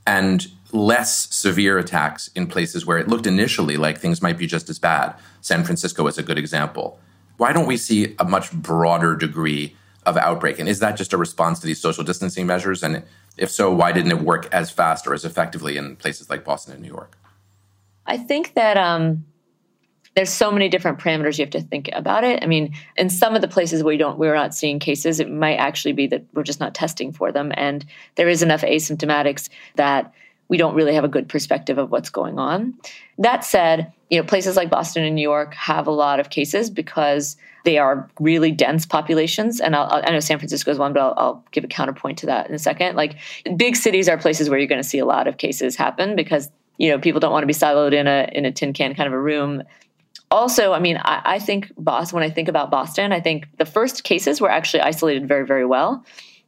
and 0.05 0.45
less 0.71 1.33
severe 1.33 1.79
attacks 1.79 2.29
in 2.35 2.45
places 2.45 2.85
where 2.85 3.00
it 3.00 3.07
looked 3.07 3.25
initially 3.25 3.75
like 3.75 3.97
things 3.97 4.21
might 4.21 4.38
be 4.38 4.45
just 4.45 4.69
as 4.69 4.77
bad? 4.77 5.15
San 5.41 5.63
Francisco 5.63 6.05
is 6.05 6.19
a 6.19 6.23
good 6.23 6.38
example. 6.38 7.00
Why 7.38 7.53
don't 7.53 7.65
we 7.65 7.77
see 7.77 8.13
a 8.19 8.23
much 8.23 8.51
broader 8.51 9.15
degree 9.15 9.75
of 10.05 10.17
outbreak? 10.17 10.60
And 10.60 10.69
is 10.69 10.79
that 10.79 10.98
just 10.98 11.13
a 11.13 11.17
response 11.17 11.60
to 11.60 11.67
these 11.67 11.79
social 11.79 12.03
distancing 12.03 12.45
measures? 12.45 12.83
And 12.83 13.03
if 13.38 13.51
so, 13.51 13.72
why 13.74 13.91
didn't 13.91 14.12
it 14.12 14.22
work 14.22 14.48
as 14.53 14.72
fast 14.72 15.07
or 15.07 15.13
as 15.13 15.25
effectively 15.25 15.77
in 15.77 15.95
places 15.95 16.29
like 16.29 16.43
Boston 16.43 16.74
and 16.74 16.81
New 16.81 16.89
York? 16.89 17.17
I 18.05 18.17
think 18.17 18.53
that 18.53 18.77
um, 18.77 19.25
there's 20.15 20.29
so 20.29 20.51
many 20.51 20.69
different 20.69 21.00
parameters 21.00 21.38
you 21.38 21.45
have 21.45 21.51
to 21.51 21.62
think 21.62 21.89
about 21.93 22.24
it. 22.24 22.43
I 22.43 22.45
mean, 22.45 22.74
in 22.98 23.10
some 23.10 23.36
of 23.36 23.41
the 23.41 23.48
places 23.48 23.83
we 23.83 23.98
don't 23.98 24.19
we're 24.19 24.36
not 24.36 24.53
seeing 24.53 24.79
cases, 24.79 25.19
it 25.19 25.31
might 25.31 25.55
actually 25.55 25.93
be 25.93 26.07
that 26.07 26.24
we're 26.33 26.43
just 26.43 26.60
not 26.60 26.75
testing 26.75 27.12
for 27.12 27.31
them, 27.31 27.51
and 27.55 27.86
there 28.15 28.29
is 28.29 28.43
enough 28.43 28.62
asymptomatics 28.62 29.50
that 29.75 30.13
we 30.50 30.57
don't 30.57 30.75
really 30.75 30.93
have 30.93 31.03
a 31.03 31.10
good 31.10 31.29
perspective 31.29 31.77
of 31.77 31.89
what's 31.89 32.10
going 32.10 32.38
on. 32.38 32.75
That 33.17 33.43
said, 33.43 33.91
you 34.10 34.19
know, 34.19 34.24
places 34.24 34.55
like 34.55 34.69
Boston 34.69 35.03
and 35.03 35.15
New 35.15 35.22
York 35.22 35.53
have 35.55 35.88
a 35.88 35.91
lot 35.91 36.19
of 36.19 36.29
cases 36.29 36.69
because 36.69 37.38
they 37.63 37.77
are 37.77 38.10
really 38.20 38.51
dense 38.51 38.86
populations. 38.86 39.60
And 39.62 39.75
I'll, 39.75 40.01
i 40.05 40.12
know 40.12 40.20
San 40.20 40.38
Francisco 40.38 40.72
is 40.72 40.77
one, 40.77 40.93
but 40.93 41.01
I'll, 41.01 41.13
I'll, 41.17 41.46
give 41.51 41.63
a 41.63 41.67
counterpoint 41.67 42.17
to 42.20 42.25
that 42.27 42.48
in 42.48 42.55
a 42.55 42.60
second. 42.60 42.96
Like 42.96 43.17
big 43.55 43.75
cities 43.75 44.10
are 44.10 44.17
places 44.17 44.50
where 44.50 44.60
you're 44.60 44.67
going 44.67 44.82
to 44.82 44.88
see 44.88 45.00
a 45.00 45.05
lot 45.05 45.27
of 45.27 45.38
cases 45.38 45.75
happen 45.75 46.15
because 46.15 46.50
you 46.77 46.89
know 46.89 47.00
people 47.00 47.20
don't 47.20 47.32
want 47.32 47.43
to 47.43 47.48
be 47.48 47.53
siloed 47.53 47.93
in 47.93 48.08
a 48.08 48.29
in 48.34 48.46
a 48.46 48.51
tin 48.51 48.74
can 48.74 48.96
kind 48.96 49.08
of 49.08 49.13
a 49.13 49.20
room 49.20 49.63
also, 50.34 50.74
I 50.74 50.79
mean, 50.79 50.98
I, 50.98 51.22
I 51.24 51.39
think 51.39 51.72
Boston, 51.77 52.17
when 52.20 52.24
I 52.29 52.34
think 52.34 52.48
about 52.48 52.72
Boston, 52.72 53.12
I 53.12 53.20
think 53.20 53.48
the 53.58 53.65
first 53.65 54.03
cases 54.03 54.41
were 54.41 54.50
actually 54.50 54.82
isolated 54.82 55.27
very, 55.27 55.46
very 55.46 55.63
well. 55.63 56.03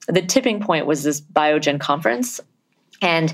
The 0.08 0.24
tipping 0.24 0.60
point 0.60 0.88
was 0.88 1.04
this 1.04 1.22
Biogen 1.22 1.80
conference. 1.80 2.42
And 3.04 3.32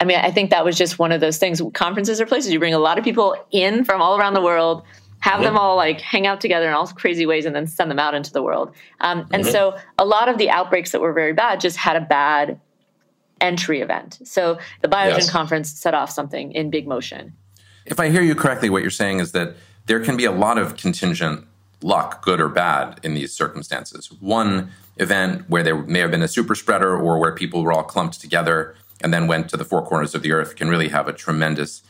I 0.00 0.04
mean, 0.04 0.18
I 0.18 0.30
think 0.30 0.50
that 0.50 0.62
was 0.62 0.76
just 0.76 0.98
one 0.98 1.10
of 1.10 1.22
those 1.22 1.38
things. 1.38 1.62
Conferences 1.72 2.20
are 2.20 2.26
places 2.26 2.52
you 2.52 2.58
bring 2.58 2.74
a 2.74 2.78
lot 2.78 2.98
of 2.98 3.04
people 3.04 3.34
in 3.50 3.84
from 3.86 4.02
all 4.02 4.18
around 4.18 4.34
the 4.34 4.42
world, 4.42 4.82
have 5.24 5.40
them 5.40 5.56
all 5.56 5.74
like 5.74 6.02
hang 6.02 6.26
out 6.26 6.38
together 6.38 6.68
in 6.68 6.74
all 6.74 6.86
crazy 6.86 7.24
ways, 7.24 7.46
and 7.46 7.56
then 7.56 7.66
send 7.66 7.90
them 7.90 7.98
out 7.98 8.14
into 8.14 8.30
the 8.30 8.42
world. 8.42 8.74
Um, 9.00 9.20
and 9.32 9.42
mm-hmm. 9.42 9.52
so 9.52 9.78
a 9.96 10.04
lot 10.04 10.28
of 10.28 10.36
the 10.36 10.50
outbreaks 10.50 10.92
that 10.92 11.00
were 11.00 11.14
very 11.14 11.32
bad 11.32 11.60
just 11.60 11.78
had 11.78 11.96
a 11.96 12.02
bad 12.02 12.60
entry 13.40 13.80
event. 13.80 14.18
So 14.24 14.58
the 14.82 14.88
Biogen 14.88 15.16
yes. 15.16 15.30
conference 15.30 15.70
set 15.70 15.94
off 15.94 16.10
something 16.10 16.52
in 16.52 16.68
big 16.68 16.86
motion. 16.86 17.32
If 17.86 17.98
I 17.98 18.10
hear 18.10 18.20
you 18.20 18.34
correctly, 18.34 18.68
what 18.68 18.82
you're 18.82 18.90
saying 18.90 19.20
is 19.20 19.32
that 19.32 19.56
there 19.86 19.98
can 19.98 20.18
be 20.18 20.26
a 20.26 20.30
lot 20.30 20.58
of 20.58 20.76
contingent 20.76 21.46
luck, 21.80 22.22
good 22.22 22.38
or 22.38 22.50
bad, 22.50 23.00
in 23.02 23.14
these 23.14 23.32
circumstances. 23.32 24.12
One 24.20 24.72
event 24.98 25.48
where 25.48 25.62
there 25.62 25.76
may 25.76 26.00
have 26.00 26.10
been 26.10 26.22
a 26.22 26.28
super 26.28 26.54
spreader 26.54 26.94
or 26.94 27.18
where 27.18 27.34
people 27.34 27.62
were 27.62 27.72
all 27.72 27.82
clumped 27.82 28.20
together 28.20 28.74
and 29.00 29.12
then 29.12 29.26
went 29.26 29.48
to 29.48 29.56
the 29.56 29.64
four 29.64 29.82
corners 29.86 30.14
of 30.14 30.20
the 30.20 30.32
earth 30.32 30.54
can 30.54 30.68
really 30.68 30.88
have 30.88 31.08
a 31.08 31.14
tremendous 31.14 31.82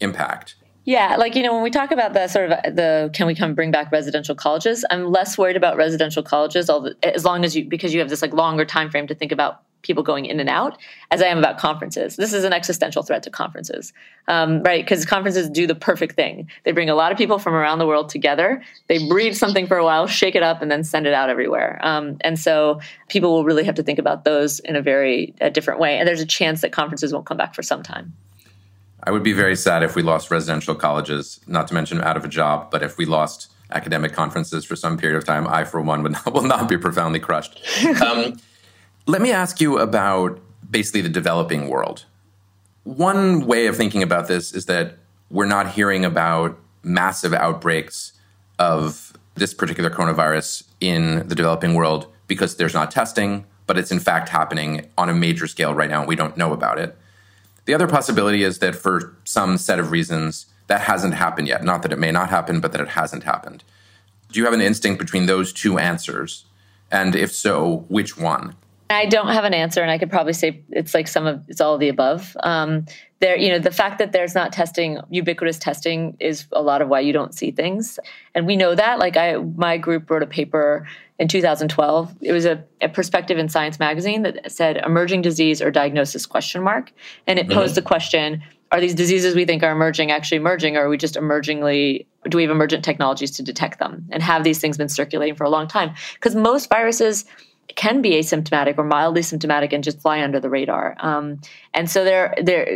impact. 0.00 0.54
Yeah, 0.88 1.16
like 1.16 1.34
you 1.34 1.42
know, 1.42 1.52
when 1.52 1.62
we 1.62 1.68
talk 1.68 1.90
about 1.90 2.14
the 2.14 2.28
sort 2.28 2.50
of 2.50 2.74
the 2.74 3.10
can 3.12 3.26
we 3.26 3.34
come 3.34 3.54
bring 3.54 3.70
back 3.70 3.92
residential 3.92 4.34
colleges, 4.34 4.86
I'm 4.90 5.04
less 5.04 5.36
worried 5.36 5.54
about 5.54 5.76
residential 5.76 6.22
colleges, 6.22 6.70
as 7.02 7.26
long 7.26 7.44
as 7.44 7.54
you 7.54 7.66
because 7.66 7.92
you 7.92 8.00
have 8.00 8.08
this 8.08 8.22
like 8.22 8.32
longer 8.32 8.64
time 8.64 8.90
frame 8.90 9.06
to 9.08 9.14
think 9.14 9.30
about 9.30 9.60
people 9.82 10.02
going 10.02 10.24
in 10.24 10.40
and 10.40 10.48
out 10.48 10.78
as 11.10 11.20
I 11.20 11.26
am 11.26 11.36
about 11.36 11.58
conferences. 11.58 12.16
This 12.16 12.32
is 12.32 12.42
an 12.42 12.54
existential 12.54 13.02
threat 13.02 13.22
to 13.24 13.30
conferences, 13.30 13.92
um, 14.28 14.62
right? 14.62 14.82
Because 14.82 15.04
conferences 15.04 15.50
do 15.50 15.66
the 15.66 15.74
perfect 15.74 16.16
thing. 16.16 16.48
They 16.64 16.72
bring 16.72 16.88
a 16.88 16.94
lot 16.94 17.12
of 17.12 17.18
people 17.18 17.38
from 17.38 17.52
around 17.52 17.80
the 17.80 17.86
world 17.86 18.08
together. 18.08 18.62
They 18.86 19.06
breed 19.08 19.36
something 19.36 19.66
for 19.66 19.76
a 19.76 19.84
while, 19.84 20.06
shake 20.06 20.36
it 20.36 20.42
up, 20.42 20.62
and 20.62 20.70
then 20.70 20.84
send 20.84 21.06
it 21.06 21.12
out 21.12 21.28
everywhere. 21.28 21.78
Um, 21.82 22.16
and 22.22 22.38
so 22.38 22.80
people 23.08 23.34
will 23.34 23.44
really 23.44 23.64
have 23.64 23.74
to 23.74 23.82
think 23.82 23.98
about 23.98 24.24
those 24.24 24.58
in 24.60 24.74
a 24.74 24.80
very 24.80 25.34
a 25.42 25.50
different 25.50 25.80
way. 25.80 25.98
And 25.98 26.08
there's 26.08 26.22
a 26.22 26.26
chance 26.26 26.62
that 26.62 26.72
conferences 26.72 27.12
won't 27.12 27.26
come 27.26 27.36
back 27.36 27.54
for 27.54 27.62
some 27.62 27.82
time. 27.82 28.14
I 29.02 29.10
would 29.10 29.22
be 29.22 29.32
very 29.32 29.56
sad 29.56 29.82
if 29.82 29.94
we 29.94 30.02
lost 30.02 30.30
residential 30.30 30.74
colleges, 30.74 31.40
not 31.46 31.68
to 31.68 31.74
mention 31.74 32.00
out 32.02 32.16
of 32.16 32.24
a 32.24 32.28
job, 32.28 32.70
but 32.70 32.82
if 32.82 32.98
we 32.98 33.06
lost 33.06 33.50
academic 33.70 34.12
conferences 34.12 34.64
for 34.64 34.76
some 34.76 34.96
period 34.96 35.16
of 35.16 35.24
time, 35.24 35.46
I, 35.46 35.64
for 35.64 35.80
one, 35.80 36.02
would 36.02 36.12
not, 36.26 36.32
will 36.32 36.42
not 36.42 36.68
be 36.68 36.76
profoundly 36.76 37.20
crushed. 37.20 37.60
Um, 38.02 38.40
let 39.06 39.22
me 39.22 39.32
ask 39.32 39.60
you 39.60 39.78
about 39.78 40.38
basically 40.70 41.00
the 41.00 41.08
developing 41.08 41.68
world. 41.68 42.04
One 42.84 43.46
way 43.46 43.66
of 43.66 43.76
thinking 43.76 44.02
about 44.02 44.28
this 44.28 44.52
is 44.52 44.66
that 44.66 44.98
we're 45.30 45.46
not 45.46 45.70
hearing 45.70 46.04
about 46.04 46.58
massive 46.82 47.32
outbreaks 47.32 48.12
of 48.58 49.14
this 49.34 49.54
particular 49.54 49.88
coronavirus 49.90 50.64
in 50.80 51.26
the 51.28 51.34
developing 51.34 51.74
world 51.74 52.06
because 52.26 52.56
there's 52.56 52.74
not 52.74 52.90
testing, 52.90 53.46
but 53.66 53.78
it's 53.78 53.90
in 53.90 54.00
fact 54.00 54.28
happening 54.28 54.86
on 54.98 55.08
a 55.08 55.14
major 55.14 55.46
scale 55.46 55.74
right 55.74 55.88
now 55.88 56.00
and 56.00 56.08
we 56.08 56.16
don't 56.16 56.36
know 56.36 56.52
about 56.52 56.78
it. 56.78 56.96
The 57.68 57.74
other 57.74 57.86
possibility 57.86 58.44
is 58.44 58.60
that 58.60 58.74
for 58.74 59.14
some 59.24 59.58
set 59.58 59.78
of 59.78 59.90
reasons, 59.90 60.46
that 60.68 60.80
hasn't 60.80 61.12
happened 61.12 61.48
yet. 61.48 61.62
Not 61.62 61.82
that 61.82 61.92
it 61.92 61.98
may 61.98 62.10
not 62.10 62.30
happen, 62.30 62.60
but 62.60 62.72
that 62.72 62.80
it 62.80 62.88
hasn't 62.88 63.24
happened. 63.24 63.62
Do 64.32 64.40
you 64.40 64.46
have 64.46 64.54
an 64.54 64.62
instinct 64.62 64.98
between 64.98 65.26
those 65.26 65.52
two 65.52 65.76
answers? 65.76 66.46
And 66.90 67.14
if 67.14 67.30
so, 67.30 67.84
which 67.88 68.16
one? 68.16 68.54
I 68.88 69.04
don't 69.04 69.28
have 69.28 69.44
an 69.44 69.52
answer, 69.52 69.82
and 69.82 69.90
I 69.90 69.98
could 69.98 70.08
probably 70.08 70.32
say 70.32 70.62
it's 70.70 70.94
like 70.94 71.08
some 71.08 71.26
of 71.26 71.44
it's 71.46 71.60
all 71.60 71.74
of 71.74 71.80
the 71.80 71.90
above. 71.90 72.34
Um, 72.42 72.86
there, 73.20 73.36
you 73.36 73.50
know, 73.50 73.58
the 73.58 73.70
fact 73.70 73.98
that 73.98 74.12
there's 74.12 74.34
not 74.34 74.50
testing, 74.50 74.98
ubiquitous 75.10 75.58
testing, 75.58 76.16
is 76.20 76.46
a 76.52 76.62
lot 76.62 76.80
of 76.80 76.88
why 76.88 77.00
you 77.00 77.12
don't 77.12 77.34
see 77.34 77.50
things, 77.50 77.98
and 78.34 78.46
we 78.46 78.56
know 78.56 78.74
that. 78.74 78.98
Like 78.98 79.18
I, 79.18 79.36
my 79.36 79.76
group 79.76 80.08
wrote 80.08 80.22
a 80.22 80.26
paper 80.26 80.88
in 81.18 81.28
2012. 81.28 82.14
It 82.20 82.32
was 82.32 82.44
a, 82.44 82.64
a 82.80 82.88
perspective 82.88 83.38
in 83.38 83.48
Science 83.48 83.78
magazine 83.78 84.22
that 84.22 84.50
said 84.50 84.76
emerging 84.78 85.22
disease 85.22 85.60
or 85.60 85.70
diagnosis 85.70 86.26
question 86.26 86.62
mark, 86.62 86.92
and 87.26 87.38
it 87.38 87.46
mm-hmm. 87.46 87.58
posed 87.58 87.74
the 87.74 87.82
question: 87.82 88.42
Are 88.72 88.80
these 88.80 88.94
diseases 88.94 89.34
we 89.34 89.44
think 89.44 89.62
are 89.62 89.72
emerging 89.72 90.10
actually 90.10 90.38
emerging, 90.38 90.76
or 90.76 90.86
are 90.86 90.88
we 90.88 90.96
just 90.96 91.16
emergingly? 91.16 92.06
Do 92.28 92.36
we 92.36 92.42
have 92.42 92.50
emergent 92.50 92.84
technologies 92.84 93.30
to 93.32 93.42
detect 93.42 93.78
them? 93.78 94.06
And 94.10 94.22
have 94.22 94.44
these 94.44 94.60
things 94.60 94.76
been 94.76 94.88
circulating 94.88 95.34
for 95.34 95.44
a 95.44 95.50
long 95.50 95.68
time? 95.68 95.94
Because 96.14 96.34
most 96.34 96.68
viruses 96.68 97.24
can 97.76 98.02
be 98.02 98.12
asymptomatic 98.12 98.78
or 98.78 98.84
mildly 98.84 99.22
symptomatic 99.22 99.72
and 99.72 99.84
just 99.84 100.00
fly 100.00 100.22
under 100.22 100.40
the 100.40 100.48
radar. 100.48 100.96
Um, 101.00 101.40
and 101.74 101.90
so 101.90 102.04
there, 102.04 102.34
there, 102.42 102.66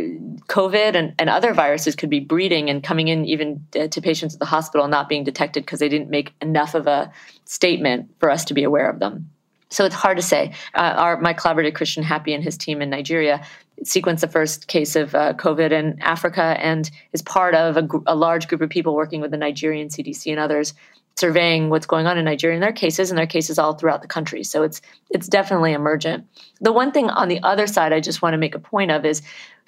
COVID 0.47 0.95
and, 0.95 1.13
and 1.19 1.29
other 1.29 1.53
viruses 1.53 1.95
could 1.95 2.09
be 2.09 2.19
breeding 2.19 2.69
and 2.69 2.83
coming 2.83 3.07
in 3.07 3.25
even 3.25 3.65
to 3.71 4.01
patients 4.01 4.35
at 4.35 4.39
the 4.39 4.45
hospital 4.45 4.85
and 4.85 4.91
not 4.91 5.09
being 5.09 5.23
detected 5.23 5.65
because 5.65 5.79
they 5.79 5.89
didn't 5.89 6.09
make 6.09 6.33
enough 6.41 6.75
of 6.75 6.87
a 6.87 7.11
statement 7.45 8.09
for 8.19 8.29
us 8.29 8.45
to 8.45 8.53
be 8.53 8.63
aware 8.63 8.89
of 8.89 8.99
them. 8.99 9.29
So 9.69 9.85
it's 9.85 9.95
hard 9.95 10.17
to 10.17 10.23
say. 10.23 10.53
Uh, 10.75 10.93
our, 10.95 11.19
my 11.19 11.33
collaborator 11.33 11.71
Christian 11.71 12.03
Happi 12.03 12.35
and 12.35 12.43
his 12.43 12.57
team 12.57 12.79
in 12.79 12.91
Nigeria 12.91 13.43
sequenced 13.83 14.19
the 14.19 14.27
first 14.27 14.67
case 14.67 14.95
of 14.95 15.15
uh, 15.15 15.33
COVID 15.33 15.71
in 15.71 15.99
Africa 16.01 16.55
and 16.59 16.89
is 17.11 17.23
part 17.23 17.55
of 17.55 17.75
a, 17.75 17.81
gr- 17.81 17.97
a 18.05 18.15
large 18.15 18.47
group 18.47 18.61
of 18.61 18.69
people 18.69 18.93
working 18.93 19.19
with 19.19 19.31
the 19.31 19.37
Nigerian 19.37 19.87
CDC 19.87 20.29
and 20.29 20.39
others 20.39 20.75
surveying 21.15 21.69
what's 21.69 21.85
going 21.85 22.07
on 22.07 22.17
in 22.17 22.25
Nigeria 22.25 22.55
in 22.55 22.61
their 22.61 22.71
cases 22.71 23.11
and 23.11 23.17
their 23.17 23.27
cases 23.27 23.59
all 23.59 23.73
throughout 23.73 24.01
the 24.01 24.07
country. 24.07 24.43
So 24.43 24.63
it's 24.63 24.81
it's 25.09 25.27
definitely 25.27 25.73
emergent. 25.73 26.27
The 26.61 26.71
one 26.71 26.91
thing 26.91 27.09
on 27.09 27.27
the 27.27 27.41
other 27.43 27.67
side 27.67 27.93
I 27.93 27.99
just 27.99 28.21
want 28.21 28.33
to 28.33 28.37
make 28.37 28.55
a 28.55 28.59
point 28.59 28.91
of 28.91 29.05
is 29.05 29.21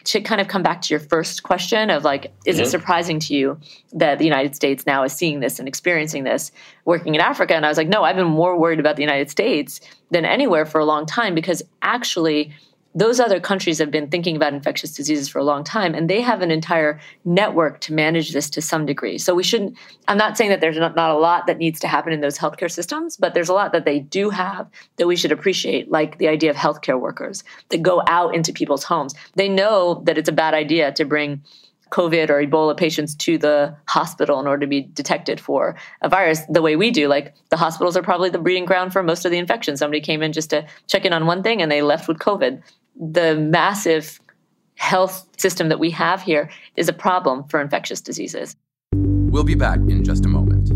to 0.06 0.22
kind 0.22 0.40
of 0.40 0.48
come 0.48 0.62
back 0.62 0.82
to 0.84 0.94
your 0.94 1.00
first 1.00 1.44
question 1.44 1.90
of 1.90 2.04
like, 2.04 2.32
is 2.46 2.56
mm-hmm. 2.56 2.64
it 2.64 2.68
surprising 2.68 3.20
to 3.20 3.34
you 3.34 3.60
that 3.94 4.20
the 4.20 4.24
United 4.24 4.56
States 4.56 4.86
now 4.86 5.04
is 5.04 5.14
seeing 5.14 5.40
this 5.40 5.58
and 5.58 5.68
experiencing 5.68 6.24
this 6.24 6.52
working 6.86 7.16
in 7.16 7.22
Africa? 7.22 7.56
And 7.56 7.66
I 7.66 7.70
was 7.70 7.78
like, 7.78 7.88
no, 7.88 8.04
I've 8.04 8.16
been 8.16 8.28
more 8.28 8.58
worried 8.58 8.80
about 8.80 8.98
the 8.98 9.02
United 9.02 9.32
States 9.32 9.82
than 10.12 10.24
anywhere 10.24 10.66
for 10.66 10.80
a 10.80 10.86
long 10.86 11.06
time 11.06 11.34
because 11.34 11.64
actually 11.82 12.54
those 12.96 13.20
other 13.20 13.42
countries 13.42 13.78
have 13.78 13.92
been 13.92 14.10
thinking 14.10 14.38
about 14.38 14.54
infectious 14.54 14.94
diseases 14.94 15.28
for 15.28 15.40
a 15.40 15.44
long 15.44 15.64
time 15.64 15.94
and 15.94 16.10
they 16.10 16.22
have 16.22 16.42
an 16.42 16.50
entire 16.50 17.00
network 17.26 17.82
to 17.82 17.94
manage 17.94 18.32
this 18.32 18.50
to 18.50 18.62
some 18.62 18.86
degree 18.86 19.18
so 19.18 19.36
we 19.36 19.44
shouldn't 19.44 19.78
i'm 20.08 20.18
not 20.18 20.38
saying 20.38 20.50
that 20.50 20.62
there's 20.62 20.78
not, 20.78 20.96
not, 20.96 21.12
a 21.12 21.18
lot 21.18 21.46
that 21.46 21.58
needs 21.58 21.80
to 21.80 21.88
happen 21.88 22.14
in 22.14 22.22
those 22.22 22.38
healthcare 22.38 22.72
systems 22.72 23.18
but 23.18 23.34
there's 23.34 23.50
a 23.50 23.54
lot 23.54 23.74
that 23.74 23.86
they 23.86 24.00
do 24.00 24.30
have 24.30 24.68
that 24.96 25.08
we 25.08 25.16
should 25.16 25.32
appreciate 25.32 25.92
like 25.92 26.18
the 26.18 26.28
idea 26.28 26.50
of 26.50 26.56
healthcare 26.56 27.00
workers 27.00 27.44
that 27.70 27.82
go 27.82 28.02
out 28.08 28.34
into 28.34 28.54
people's 28.54 28.84
homes 28.84 29.14
they 29.36 29.50
know 29.50 30.02
that 30.06 30.18
it's 30.18 30.30
a 30.30 30.34
bad 30.34 30.54
idea 30.54 30.92
to 30.92 31.06
bring 31.06 31.42
COVID 31.92 32.30
or 32.30 32.46
Ebola 32.46 32.76
patients 32.76 33.16
to 33.16 33.38
the 33.38 33.76
hospital 33.88 34.40
in 34.40 34.48
order 34.48 34.62
to 34.62 34.68
be 34.68 34.82
detected 34.82 35.40
for 35.40 35.76
a 36.02 36.10
virus 36.10 36.42
the 36.50 36.62
way 36.62 36.76
we 36.76 36.92
do. 36.92 37.08
Like 37.08 37.34
the 37.50 37.58
hospitals 37.58 37.96
are 37.96 38.02
probably 38.02 38.30
the 38.30 38.40
breeding 38.40 38.66
ground 38.66 38.92
for 38.92 39.04
most 39.04 39.24
of 39.24 39.32
the 39.32 39.38
infections. 39.38 39.80
Somebody 39.80 40.02
came 40.02 40.22
in 40.22 40.34
just 40.34 40.50
to 40.50 40.66
check 40.88 41.06
in 41.06 41.14
on 41.14 41.26
one 41.26 41.44
thing 41.44 41.62
and 41.62 41.72
they 41.72 41.82
left 41.82 42.08
with 42.08 42.18
COVID 42.18 42.62
the 42.96 43.36
massive 43.36 44.20
health 44.76 45.28
system 45.38 45.70
that 45.70 45.80
we 45.80 45.90
have 45.92 46.22
here 46.22 46.50
is 46.76 46.90
a 46.90 46.94
problem 46.94 47.48
for 47.48 47.62
infectious 47.62 48.02
diseases. 48.02 48.56
We'll 48.94 49.44
be 49.44 49.56
back 49.56 49.80
in 49.80 50.04
just 50.04 50.26
a 50.26 50.30
moment. 50.30 50.70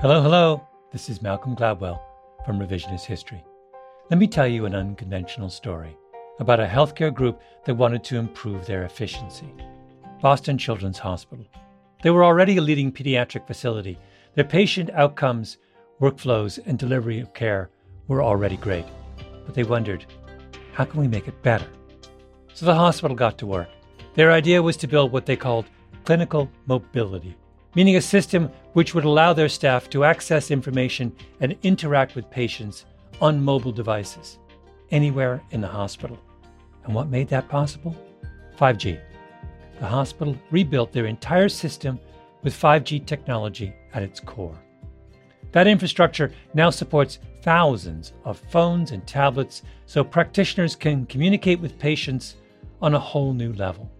Hello, 0.00 0.22
hello. 0.22 0.66
This 0.92 1.08
is 1.08 1.22
Malcolm 1.22 1.54
Gladwell 1.54 2.00
from 2.44 2.58
Revisionist 2.58 3.04
History. 3.04 3.44
Let 4.10 4.18
me 4.18 4.26
tell 4.26 4.46
you 4.46 4.64
an 4.66 4.74
unconventional 4.74 5.50
story 5.50 5.96
about 6.40 6.58
a 6.58 6.66
healthcare 6.66 7.12
group 7.12 7.40
that 7.66 7.74
wanted 7.74 8.02
to 8.04 8.18
improve 8.18 8.66
their 8.66 8.84
efficiency 8.84 9.52
Boston 10.20 10.58
Children's 10.58 10.98
Hospital. 10.98 11.46
They 12.02 12.10
were 12.10 12.24
already 12.24 12.56
a 12.56 12.60
leading 12.62 12.92
pediatric 12.92 13.46
facility. 13.46 13.98
Their 14.34 14.44
patient 14.44 14.90
outcomes, 14.90 15.58
workflows, 16.00 16.58
and 16.66 16.78
delivery 16.78 17.20
of 17.20 17.34
care 17.34 17.70
were 18.08 18.22
already 18.22 18.56
great. 18.56 18.86
But 19.44 19.54
they 19.54 19.64
wondered, 19.64 20.06
how 20.72 20.84
can 20.84 21.00
we 21.00 21.08
make 21.08 21.28
it 21.28 21.42
better? 21.42 21.66
So 22.54 22.66
the 22.66 22.74
hospital 22.74 23.16
got 23.16 23.38
to 23.38 23.46
work. 23.46 23.68
Their 24.14 24.32
idea 24.32 24.62
was 24.62 24.76
to 24.78 24.88
build 24.88 25.12
what 25.12 25.26
they 25.26 25.36
called 25.36 25.66
clinical 26.04 26.50
mobility, 26.66 27.36
meaning 27.74 27.96
a 27.96 28.00
system 28.00 28.50
which 28.72 28.94
would 28.94 29.04
allow 29.04 29.32
their 29.32 29.48
staff 29.48 29.88
to 29.90 30.04
access 30.04 30.50
information 30.50 31.14
and 31.40 31.56
interact 31.62 32.14
with 32.14 32.30
patients 32.30 32.86
on 33.20 33.42
mobile 33.42 33.72
devices 33.72 34.38
anywhere 34.90 35.42
in 35.50 35.60
the 35.60 35.68
hospital. 35.68 36.18
And 36.84 36.94
what 36.94 37.08
made 37.10 37.28
that 37.28 37.48
possible? 37.48 37.94
5G. 38.58 38.98
The 39.78 39.86
hospital 39.86 40.36
rebuilt 40.50 40.92
their 40.92 41.06
entire 41.06 41.48
system 41.48 42.00
with 42.42 42.54
5G 42.54 43.06
technology 43.06 43.72
at 43.94 44.02
its 44.02 44.20
core. 44.20 44.58
That 45.52 45.66
infrastructure 45.66 46.32
now 46.54 46.70
supports 46.70 47.18
thousands 47.42 48.12
of 48.24 48.38
phones 48.50 48.92
and 48.92 49.06
tablets 49.06 49.62
so 49.86 50.04
practitioners 50.04 50.76
can 50.76 51.06
communicate 51.06 51.60
with 51.60 51.78
patients 51.78 52.36
on 52.80 52.94
a 52.94 52.98
whole 52.98 53.32
new 53.32 53.52
level. 53.54 53.90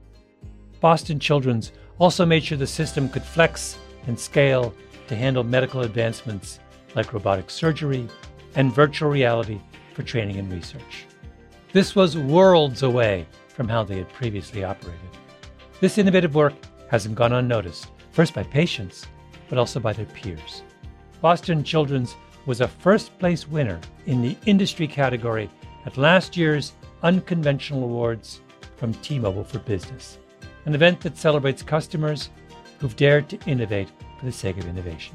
Boston 0.81 1.19
Children's 1.19 1.73
also 1.99 2.25
made 2.25 2.45
sure 2.45 2.57
the 2.57 2.67
system 2.67 3.09
could 3.09 3.23
flex 3.23 3.77
and 4.07 4.19
scale 4.19 4.75
to 5.09 5.17
handle 5.17 5.45
medical 5.45 5.83
advancements 5.83 6.61
like 6.95 7.13
robotic 7.13 7.51
surgery 7.51 8.09
and 8.55 8.75
virtual 8.75 9.11
reality 9.11 9.61
for 9.95 10.03
training 10.03 10.37
and 10.37 10.51
research. 10.53 11.07
This 11.73 11.95
was 11.95 12.17
worlds 12.17 12.83
away 12.83 13.27
from 13.49 13.69
how 13.69 13.85
they 13.85 13.99
had 13.99 14.09
previously 14.13 14.65
operated. 14.65 15.01
This 15.81 15.99
innovative 15.99 16.35
work 16.35 16.55
hasn't 16.89 17.15
gone 17.15 17.33
unnoticed, 17.33 17.89
first 18.13 18.35
by 18.35 18.43
patients, 18.45 19.07
but 19.49 19.59
also 19.59 19.79
by 19.79 19.93
their 19.93 20.07
peers. 20.07 20.63
Boston 21.21 21.63
Children's 21.63 22.17
was 22.47 22.63
a 22.63 22.69
first 22.69 23.17
place 23.19 23.47
winner 23.47 23.79
in 24.07 24.23
the 24.23 24.37
industry 24.47 24.89
category 24.89 25.51
at 25.85 25.99
last 25.99 26.37
year's 26.37 26.73
Unconventional 27.03 27.85
Awards 27.85 28.41
from 28.77 28.95
T 28.95 29.19
Mobile 29.19 29.45
for 29.45 29.59
Business, 29.59 30.19
an 30.65 30.75
event 30.75 31.01
that 31.01 31.19
celebrates 31.19 31.63
customers 31.63 32.31
who've 32.79 32.97
dared 32.97 33.29
to 33.29 33.39
innovate 33.47 33.89
for 34.19 34.25
the 34.25 34.33
sake 34.33 34.57
of 34.57 34.67
innovation. 34.67 35.15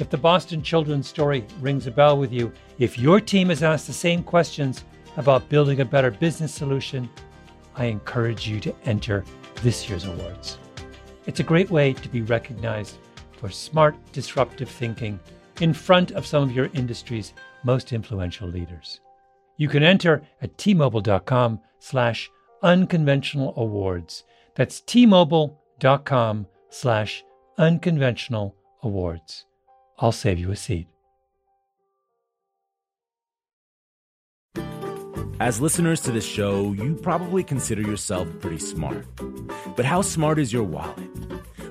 If 0.00 0.10
the 0.10 0.16
Boston 0.16 0.62
Children's 0.62 1.08
story 1.08 1.44
rings 1.60 1.86
a 1.86 1.92
bell 1.92 2.18
with 2.18 2.32
you, 2.32 2.52
if 2.78 2.98
your 2.98 3.20
team 3.20 3.48
has 3.48 3.62
asked 3.62 3.86
the 3.86 3.92
same 3.92 4.24
questions 4.24 4.84
about 5.16 5.48
building 5.48 5.80
a 5.80 5.84
better 5.84 6.10
business 6.10 6.52
solution, 6.52 7.08
I 7.76 7.86
encourage 7.86 8.48
you 8.48 8.58
to 8.60 8.74
enter 8.84 9.24
this 9.62 9.88
year's 9.88 10.04
awards. 10.04 10.58
It's 11.26 11.40
a 11.40 11.44
great 11.44 11.70
way 11.70 11.92
to 11.92 12.08
be 12.08 12.22
recognized 12.22 12.98
for 13.38 13.50
smart, 13.50 13.94
disruptive 14.12 14.68
thinking 14.68 15.18
in 15.60 15.72
front 15.72 16.10
of 16.12 16.26
some 16.26 16.42
of 16.42 16.52
your 16.52 16.70
industry's 16.74 17.32
most 17.64 17.92
influential 17.92 18.48
leaders. 18.48 19.00
You 19.56 19.68
can 19.68 19.82
enter 19.82 20.22
at 20.40 20.56
tmobile.com 20.56 21.60
slash 21.80 22.30
unconventional 22.62 23.54
awards. 23.56 24.24
That's 24.54 24.80
tmobile.com 24.80 26.46
slash 26.70 27.24
unconventional 27.56 28.54
awards. 28.82 29.44
I'll 29.98 30.12
save 30.12 30.38
you 30.38 30.52
a 30.52 30.56
seat. 30.56 30.86
As 35.40 35.60
listeners 35.60 36.00
to 36.00 36.10
this 36.10 36.26
show, 36.26 36.72
you 36.72 36.96
probably 36.96 37.44
consider 37.44 37.82
yourself 37.82 38.26
pretty 38.40 38.58
smart. 38.58 39.06
But 39.76 39.84
how 39.84 40.02
smart 40.02 40.40
is 40.40 40.52
your 40.52 40.64
wallet? 40.64 41.37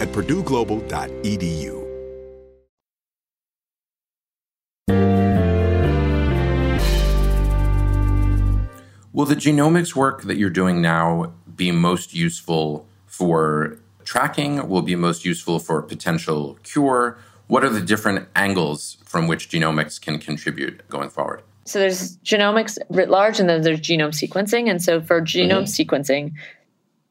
at 0.00 0.08
purdueglobal.edu. 0.08 1.88
Will 9.18 9.24
the 9.24 9.34
genomics 9.34 9.96
work 9.96 10.22
that 10.22 10.36
you're 10.36 10.48
doing 10.48 10.80
now 10.80 11.32
be 11.56 11.72
most 11.72 12.14
useful 12.14 12.86
for 13.06 13.80
tracking? 14.04 14.68
Will 14.68 14.82
be 14.82 14.94
most 14.94 15.24
useful 15.24 15.58
for 15.58 15.82
potential 15.82 16.56
cure? 16.62 17.18
What 17.48 17.64
are 17.64 17.68
the 17.68 17.80
different 17.80 18.28
angles 18.36 18.98
from 19.04 19.26
which 19.26 19.50
genomics 19.50 20.00
can 20.00 20.20
contribute 20.20 20.86
going 20.88 21.10
forward? 21.10 21.42
So 21.64 21.80
there's 21.80 22.16
genomics 22.18 22.78
writ 22.90 23.10
large, 23.10 23.40
and 23.40 23.48
then 23.48 23.62
there's 23.62 23.80
genome 23.80 24.14
sequencing. 24.14 24.70
And 24.70 24.80
so 24.80 25.00
for 25.00 25.20
genome 25.20 25.64
mm-hmm. 25.64 25.96
sequencing, 25.96 26.32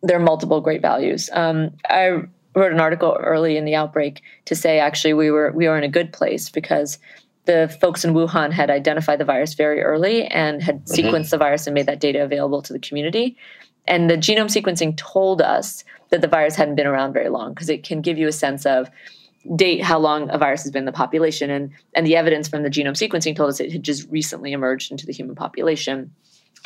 there 0.02 0.18
are 0.18 0.24
multiple 0.24 0.62
great 0.62 0.82
values. 0.82 1.30
Um, 1.34 1.72
I 1.90 2.22
wrote 2.60 2.74
an 2.74 2.80
article 2.80 3.18
early 3.20 3.58
in 3.58 3.66
the 3.66 3.76
outbreak 3.76 4.22
to 4.46 4.56
say 4.56 4.80
actually 4.80 5.14
we 5.14 5.32
were 5.32 5.52
we 5.54 5.68
were 5.68 5.78
in 5.78 5.84
a 5.84 5.90
good 5.90 6.12
place 6.14 6.50
because 6.50 7.00
the 7.46 7.76
folks 7.82 8.04
in 8.04 8.14
Wuhan 8.14 8.52
had 8.52 8.70
identified 8.70 9.20
the 9.20 9.26
virus 9.26 9.54
very 9.54 9.82
early 9.82 10.26
and 10.26 10.62
had 10.62 10.86
mm-hmm. 10.86 11.08
sequenced 11.08 11.30
the 11.32 11.38
virus 11.38 11.66
and 11.66 11.74
made 11.74 11.86
that 11.86 12.00
data 12.00 12.24
available 12.24 12.62
to 12.62 12.74
the 12.74 12.80
community. 12.80 13.38
And 13.88 14.10
the 14.10 14.18
genome 14.18 14.52
sequencing 14.52 14.98
told 14.98 15.42
us 15.42 15.84
that 16.10 16.22
the 16.22 16.28
virus 16.28 16.56
hadn't 16.56 16.76
been 16.76 16.88
around 16.88 17.14
very 17.14 17.30
long 17.30 17.54
because 17.54 17.70
it 17.70 17.84
can 17.84 18.02
give 18.02 18.18
you 18.18 18.28
a 18.28 18.34
sense 18.34 18.66
of 18.66 18.90
date 19.56 19.82
how 19.82 19.98
long 19.98 20.30
a 20.30 20.38
virus 20.38 20.64
has 20.64 20.72
been 20.72 20.82
in 20.82 20.86
the 20.86 20.92
population. 20.92 21.50
And, 21.50 21.72
and 21.96 22.06
the 22.06 22.18
evidence 22.18 22.50
from 22.50 22.64
the 22.64 22.70
genome 22.70 22.92
sequencing 22.92 23.36
told 23.36 23.50
us 23.50 23.60
it 23.60 23.72
had 23.72 23.84
just 23.84 24.10
recently 24.10 24.52
emerged 24.52 24.92
into 24.92 25.06
the 25.06 25.14
human 25.14 25.36
population. 25.36 26.14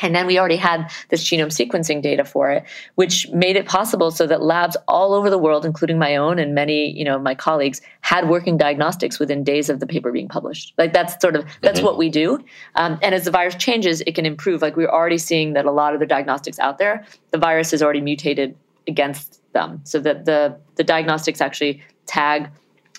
And 0.00 0.14
then 0.14 0.26
we 0.26 0.38
already 0.38 0.56
had 0.56 0.90
this 1.10 1.24
genome 1.24 1.46
sequencing 1.46 2.02
data 2.02 2.24
for 2.24 2.50
it, 2.50 2.64
which 2.96 3.28
made 3.30 3.56
it 3.56 3.66
possible 3.66 4.10
so 4.10 4.26
that 4.26 4.42
labs 4.42 4.76
all 4.88 5.14
over 5.14 5.30
the 5.30 5.38
world, 5.38 5.64
including 5.64 5.98
my 5.98 6.16
own 6.16 6.38
and 6.38 6.54
many, 6.54 6.90
you 6.90 7.04
know, 7.04 7.18
my 7.18 7.34
colleagues, 7.34 7.80
had 8.00 8.28
working 8.28 8.56
diagnostics 8.56 9.18
within 9.18 9.44
days 9.44 9.68
of 9.70 9.80
the 9.80 9.86
paper 9.86 10.10
being 10.10 10.28
published. 10.28 10.74
Like 10.78 10.92
that's 10.92 11.20
sort 11.20 11.36
of 11.36 11.44
that's 11.60 11.78
mm-hmm. 11.78 11.86
what 11.86 11.98
we 11.98 12.08
do. 12.08 12.44
Um, 12.74 12.98
and 13.02 13.14
as 13.14 13.24
the 13.24 13.30
virus 13.30 13.54
changes, 13.54 14.02
it 14.06 14.14
can 14.14 14.26
improve. 14.26 14.62
Like 14.62 14.76
we're 14.76 14.88
already 14.88 15.18
seeing 15.18 15.52
that 15.52 15.66
a 15.66 15.70
lot 15.72 15.94
of 15.94 16.00
the 16.00 16.06
diagnostics 16.06 16.58
out 16.58 16.78
there, 16.78 17.04
the 17.30 17.38
virus 17.38 17.70
has 17.70 17.82
already 17.82 18.00
mutated 18.00 18.56
against 18.88 19.40
them, 19.52 19.80
so 19.84 20.00
that 20.00 20.24
the 20.24 20.56
the 20.76 20.84
diagnostics 20.84 21.40
actually 21.40 21.82
tag 22.06 22.50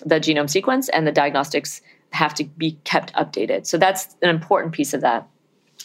the 0.04 0.16
genome 0.16 0.48
sequence, 0.48 0.88
and 0.88 1.06
the 1.06 1.12
diagnostics 1.12 1.82
have 2.10 2.34
to 2.34 2.44
be 2.44 2.78
kept 2.84 3.12
updated. 3.14 3.66
So 3.66 3.76
that's 3.76 4.16
an 4.22 4.30
important 4.30 4.72
piece 4.72 4.94
of 4.94 5.00
that 5.00 5.28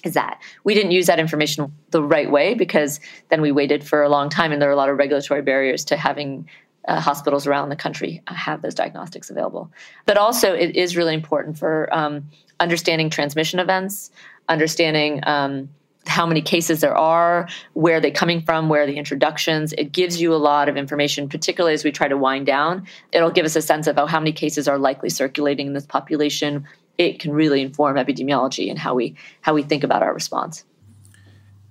is 0.03 0.13
that 0.13 0.41
we 0.63 0.73
didn't 0.73 0.91
use 0.91 1.07
that 1.07 1.19
information 1.19 1.73
the 1.91 2.03
right 2.03 2.29
way 2.29 2.53
because 2.53 2.99
then 3.29 3.41
we 3.41 3.51
waited 3.51 3.83
for 3.83 4.03
a 4.03 4.09
long 4.09 4.29
time 4.29 4.51
and 4.51 4.61
there 4.61 4.69
are 4.69 4.73
a 4.73 4.77
lot 4.77 4.89
of 4.89 4.97
regulatory 4.97 5.41
barriers 5.41 5.85
to 5.85 5.97
having 5.97 6.47
uh, 6.87 6.99
hospitals 6.99 7.45
around 7.45 7.69
the 7.69 7.75
country 7.75 8.21
have 8.27 8.61
those 8.61 8.73
diagnostics 8.73 9.29
available. 9.29 9.71
But 10.05 10.17
also 10.17 10.53
it 10.53 10.75
is 10.75 10.95
really 10.95 11.13
important 11.13 11.57
for 11.57 11.89
um, 11.93 12.29
understanding 12.59 13.09
transmission 13.09 13.59
events 13.59 14.11
understanding 14.49 15.21
um, 15.23 15.69
how 16.07 16.25
many 16.25 16.41
cases 16.41 16.81
there 16.81 16.97
are 16.97 17.47
where 17.73 18.01
they're 18.01 18.09
coming 18.09 18.41
from 18.41 18.67
where 18.67 18.87
the 18.87 18.97
introductions. 18.97 19.73
It 19.77 19.91
gives 19.91 20.19
you 20.19 20.33
a 20.33 20.37
lot 20.37 20.67
of 20.67 20.75
information 20.75 21.29
particularly 21.29 21.75
as 21.75 21.83
we 21.83 21.91
try 21.91 22.07
to 22.07 22.17
wind 22.17 22.47
down. 22.47 22.87
It'll 23.11 23.31
give 23.31 23.45
us 23.45 23.55
a 23.55 23.61
sense 23.61 23.85
of 23.85 23.97
oh, 23.97 24.07
how 24.07 24.19
many 24.19 24.33
cases 24.33 24.67
are 24.67 24.79
likely 24.79 25.09
circulating 25.09 25.67
in 25.67 25.73
this 25.73 25.85
population 25.85 26.67
it 26.99 27.17
can 27.17 27.31
really 27.31 27.61
inform 27.61 27.95
epidemiology 27.95 28.69
and 28.69 28.77
how 28.77 28.93
we 28.93 29.15
how 29.41 29.55
we 29.55 29.63
think 29.63 29.83
about 29.83 30.03
our 30.03 30.13
response. 30.13 30.65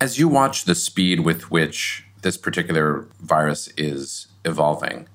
As 0.01 0.19
you 0.19 0.27
watch 0.27 0.65
the 0.65 0.75
speed 0.75 1.21
with 1.21 1.51
which 1.51 2.05
this 2.23 2.37
particular 2.37 3.07
virus 3.21 3.69
is 3.77 4.27
evolving, 4.45 5.07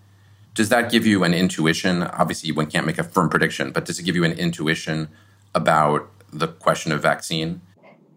does 0.53 0.69
that 0.69 0.91
give 0.91 1.05
you 1.05 1.23
an 1.23 1.33
intuition? 1.33 2.03
Obviously, 2.03 2.51
one 2.51 2.67
can't 2.67 2.85
make 2.85 2.99
a 2.99 3.03
firm 3.03 3.27
prediction, 3.27 3.71
but 3.71 3.85
does 3.85 3.99
it 3.99 4.03
give 4.03 4.15
you 4.15 4.23
an 4.23 4.33
intuition 4.33 5.09
about 5.55 6.09
the 6.31 6.47
question 6.47 6.91
of 6.91 7.01
vaccine? 7.01 7.61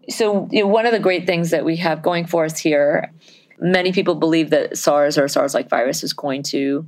So, 0.09 0.47
you 0.51 0.61
know, 0.61 0.67
one 0.67 0.85
of 0.85 0.91
the 0.91 0.99
great 0.99 1.25
things 1.25 1.49
that 1.49 1.65
we 1.65 1.77
have 1.77 2.01
going 2.01 2.27
for 2.27 2.45
us 2.45 2.57
here, 2.59 3.11
many 3.59 3.91
people 3.91 4.15
believe 4.15 4.51
that 4.51 4.77
SARS 4.77 5.17
or 5.17 5.27
SARS 5.27 5.53
like 5.53 5.69
virus 5.69 6.03
is 6.03 6.13
going 6.13 6.43
to 6.43 6.87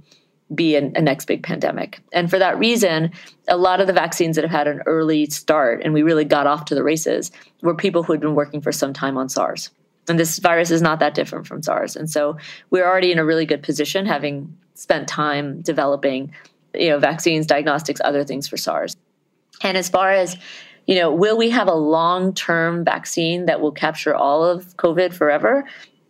be 0.53 0.75
a, 0.75 0.79
a 0.79 1.01
next 1.01 1.25
big 1.25 1.43
pandemic. 1.43 2.01
And 2.12 2.29
for 2.29 2.39
that 2.39 2.57
reason, 2.57 3.12
a 3.47 3.57
lot 3.57 3.81
of 3.81 3.88
the 3.88 3.93
vaccines 3.93 4.35
that 4.35 4.43
have 4.43 4.51
had 4.51 4.67
an 4.67 4.81
early 4.85 5.27
start 5.27 5.81
and 5.83 5.93
we 5.93 6.01
really 6.01 6.25
got 6.25 6.47
off 6.47 6.65
to 6.65 6.75
the 6.75 6.83
races 6.83 7.31
were 7.62 7.75
people 7.75 8.03
who 8.03 8.13
had 8.13 8.21
been 8.21 8.35
working 8.35 8.62
for 8.62 8.71
some 8.71 8.93
time 8.93 9.17
on 9.17 9.29
SARS. 9.29 9.69
And 10.07 10.17
this 10.17 10.39
virus 10.39 10.71
is 10.71 10.81
not 10.81 10.99
that 10.99 11.13
different 11.13 11.45
from 11.45 11.62
SARS. 11.62 11.95
And 11.95 12.09
so 12.09 12.38
we're 12.71 12.88
already 12.88 13.12
in 13.12 13.19
a 13.19 13.25
really 13.25 13.45
good 13.45 13.62
position 13.62 14.07
having 14.07 14.57
spent 14.73 15.07
time 15.07 15.62
developing 15.62 16.33
you 16.73 16.89
know 16.89 16.99
vaccines, 16.99 17.45
diagnostics, 17.45 18.01
other 18.03 18.23
things 18.23 18.47
for 18.47 18.57
SARS. 18.57 18.95
And 19.62 19.77
as 19.77 19.89
far 19.89 20.12
as 20.12 20.38
you 20.88 20.95
know, 20.95 21.13
will 21.13 21.38
we 21.38 21.51
have 21.51 21.67
a 21.67 21.75
long-term 21.75 22.83
vaccine 22.83 23.45
that 23.45 23.62
will 23.62 23.71
capture 23.71 24.15
all 24.15 24.43
of 24.43 24.75
COVID 24.77 25.13
forever? 25.13 25.65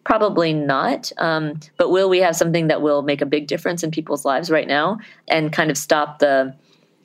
Probably 0.10 0.54
not. 0.54 1.12
Um, 1.20 1.60
but 1.78 1.92
will 1.92 2.10
we 2.10 2.18
have 2.18 2.36
something 2.36 2.66
that 2.70 2.82
will 2.82 3.04
make 3.04 3.22
a 3.22 3.28
big 3.28 3.46
difference 3.46 3.84
in 3.84 3.92
people's 3.92 4.26
lives 4.26 4.50
right 4.50 4.68
now 4.68 4.98
and 5.28 5.54
kind 5.54 5.70
of 5.70 5.78
stop 5.78 6.18
the 6.18 6.56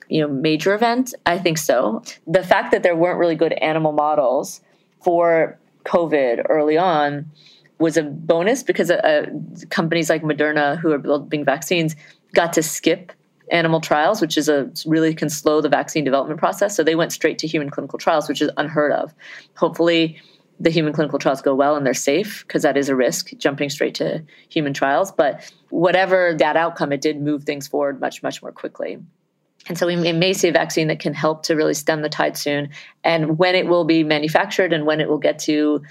you 0.09 0.21
know 0.21 0.27
major 0.27 0.73
event? 0.73 1.13
I 1.23 1.37
think 1.37 1.59
so. 1.59 2.01
The 2.25 2.41
fact 2.41 2.71
that 2.71 2.81
there 2.81 2.95
weren't 2.95 3.19
really 3.19 3.35
good 3.35 3.53
animal 3.53 3.91
models 3.91 4.59
for 5.03 5.55
COVID 5.85 6.47
early 6.49 6.79
on 6.79 7.29
was 7.77 7.95
a 7.95 8.01
bonus 8.01 8.63
because 8.63 8.89
uh, 8.89 9.27
companies 9.69 10.09
like 10.09 10.23
Moderna, 10.23 10.75
who 10.75 10.91
are 10.91 10.97
building 10.97 11.45
vaccines, 11.45 11.95
got 12.33 12.53
to 12.53 12.63
skip 12.63 13.11
animal 13.51 13.81
trials, 13.81 14.19
which 14.19 14.35
is 14.35 14.49
a 14.49 14.71
really 14.87 15.13
can 15.13 15.29
slow 15.29 15.61
the 15.61 15.69
vaccine 15.69 16.05
development 16.05 16.39
process. 16.39 16.75
So 16.75 16.83
they 16.83 16.95
went 16.95 17.11
straight 17.11 17.37
to 17.37 17.45
human 17.45 17.69
clinical 17.69 17.99
trials, 17.99 18.27
which 18.27 18.41
is 18.41 18.49
unheard 18.57 18.93
of. 18.93 19.13
Hopefully, 19.57 20.19
the 20.59 20.69
human 20.69 20.93
clinical 20.93 21.19
trials 21.19 21.41
go 21.41 21.53
well 21.53 21.75
and 21.75 21.85
they're 21.85 21.93
safe 21.93 22.43
because 22.47 22.63
that 22.63 22.77
is 22.77 22.89
a 22.89 22.95
risk 22.95 23.31
jumping 23.37 23.69
straight 23.69 23.95
to 23.95 24.23
human 24.49 24.73
trials. 24.73 25.11
But 25.11 25.51
whatever 25.69 26.33
that 26.37 26.55
outcome 26.55 26.91
it 26.91 27.01
did 27.01 27.21
move 27.21 27.43
things 27.43 27.67
forward 27.67 27.99
much 27.99 28.23
much 28.23 28.41
more 28.41 28.51
quickly. 28.51 28.99
And 29.67 29.77
so 29.77 29.87
we 29.87 29.95
may 29.95 30.33
see 30.33 30.49
a 30.49 30.51
vaccine 30.51 30.87
that 30.89 30.99
can 30.99 31.13
help 31.13 31.43
to 31.43 31.55
really 31.55 31.73
stem 31.73 32.03
the 32.03 32.09
tide 32.09 32.37
soon. 32.37 32.69
And 33.03 33.39
when 33.39 33.55
it 33.55 33.67
will 33.67 33.83
be 33.83 34.03
manufactured 34.03 34.73
and 34.73 34.85
when 34.85 35.01
it 35.01 35.09
will 35.09 35.17
get 35.17 35.39
to 35.39 35.81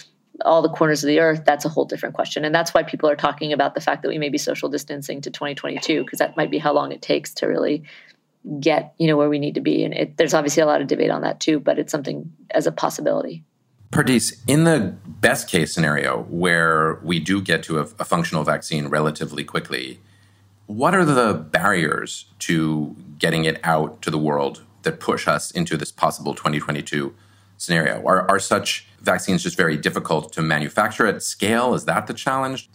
all 0.44 0.62
the 0.62 0.68
corners 0.68 1.05
of 1.05 1.09
the 1.09 1.20
earth 1.20 1.42
that's 1.44 1.64
a 1.64 1.68
whole 1.68 1.85
different 1.85 2.14
question. 2.14 2.44
And 2.44 2.55
that's 2.55 2.72
why 2.72 2.83
people 2.83 3.09
are 3.09 3.16
talking 3.16 3.53
about 3.53 3.74
the 3.74 3.81
fact 3.81 4.03
that 4.03 4.09
we 4.09 4.18
may 4.18 4.29
be 4.31 4.38
social 4.38 4.68
distancing 4.68 5.20
to 5.22 5.31
2022 5.31 6.05
because 6.05 6.18
that 6.18 6.37
might 6.37 6.50
be 6.50 6.59
how 6.59 6.72
long 6.72 6.90
it 6.90 7.03
takes 7.03 7.35
to 7.35 7.46
really 7.46 7.85
get 8.61 8.94
you 8.98 9.07
know 9.07 9.16
where 9.16 9.29
we 9.29 9.38
need 9.38 9.55
to 9.55 9.61
be. 9.61 9.85
And 9.85 9.94
it, 9.94 10.16
there's 10.16 10.35
obviously 10.35 10.62
a 10.62 10.66
lot 10.66 10.81
of 10.81 10.87
debate 10.87 11.11
on 11.11 11.22
that 11.22 11.40
too 11.40 11.61
but 11.61 11.79
it's 11.79 11.92
something 11.92 12.33
as 12.50 12.66
a 12.66 12.72
possibility 12.72 13.44
Pardis, 13.94 14.42
in 14.48 14.64
the 14.64 14.96
best 15.07 15.48
case 15.48 15.72
scenario 15.72 16.24
where 16.24 16.98
we 17.04 17.20
do 17.20 17.40
get 17.40 17.62
to 17.62 17.78
a, 17.78 17.83
a, 17.83 18.04
functional 18.04 18.42
vaccine 18.42 18.88
relatively 18.88 19.44
quickly, 19.44 20.00
what 20.66 20.96
are 20.96 21.04
the 21.04 21.35
barriers 21.35 22.26
to 22.40 22.96
getting 23.20 23.44
it 23.44 23.61
out 23.62 24.02
to 24.02 24.11
the 24.11 24.18
world 24.18 24.64
that 24.83 24.98
push 24.98 25.28
us 25.28 25.52
into 25.52 25.76
this 25.76 25.92
possible 25.92 26.35
2022 26.35 27.14
scenario? 27.57 28.04
Are, 28.04 28.28
are 28.28 28.40
such 28.40 28.88
vaccines 29.00 29.44
just 29.44 29.57
very 29.57 29.76
difficult 29.76 30.33
to 30.33 30.42
manufacture 30.42 31.07
at 31.07 31.22
scale? 31.22 31.72
Is 31.72 31.85
that 31.85 32.09
the 32.09 32.14
challenge? 32.14 32.68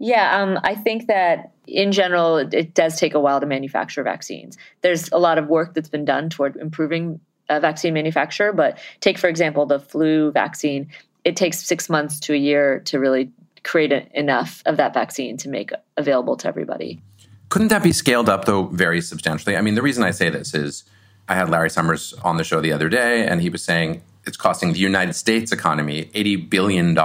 Yeah, 0.00 0.42
um, 0.42 0.58
I 0.64 0.74
think 0.74 1.06
that 1.06 1.52
in 1.68 1.92
general, 1.92 2.38
it 2.38 2.74
does 2.74 2.98
take 2.98 3.14
a 3.14 3.20
while 3.20 3.38
to 3.38 3.46
manufacture 3.46 4.02
vaccines. 4.02 4.58
There's 4.80 5.08
a 5.12 5.18
lot 5.18 5.38
of 5.38 5.46
work 5.46 5.74
that's 5.74 5.88
been 5.88 6.04
done 6.04 6.28
toward 6.28 6.56
improving 6.56 7.20
a 7.48 7.60
vaccine 7.60 7.94
manufacturer, 7.94 8.52
but 8.52 8.78
take, 9.00 9.18
for 9.18 9.28
example, 9.28 9.66
the 9.66 9.80
flu 9.80 10.30
vaccine. 10.32 10.88
It 11.24 11.36
takes 11.36 11.62
six 11.62 11.88
months 11.88 12.20
to 12.20 12.34
a 12.34 12.36
year 12.36 12.80
to 12.86 12.98
really 12.98 13.30
create 13.62 13.92
a, 13.92 14.06
enough 14.18 14.62
of 14.66 14.76
that 14.76 14.94
vaccine 14.94 15.36
to 15.38 15.48
make 15.48 15.70
available 15.96 16.36
to 16.38 16.48
everybody. 16.48 17.02
Couldn't 17.48 17.68
that 17.68 17.82
be 17.82 17.92
scaled 17.92 18.28
up, 18.28 18.44
though, 18.44 18.64
very 18.64 19.00
substantially? 19.00 19.56
I 19.56 19.60
mean, 19.60 19.74
the 19.74 19.82
reason 19.82 20.02
I 20.04 20.10
say 20.10 20.30
this 20.30 20.54
is 20.54 20.84
I 21.28 21.34
had 21.34 21.50
Larry 21.50 21.70
Summers 21.70 22.14
on 22.24 22.36
the 22.36 22.44
show 22.44 22.60
the 22.60 22.72
other 22.72 22.88
day, 22.88 23.26
and 23.26 23.40
he 23.40 23.50
was 23.50 23.62
saying 23.62 24.02
it's 24.24 24.36
costing 24.36 24.72
the 24.72 24.78
United 24.78 25.14
States 25.14 25.52
economy 25.52 26.06
$80 26.14 26.50
billion 26.50 26.96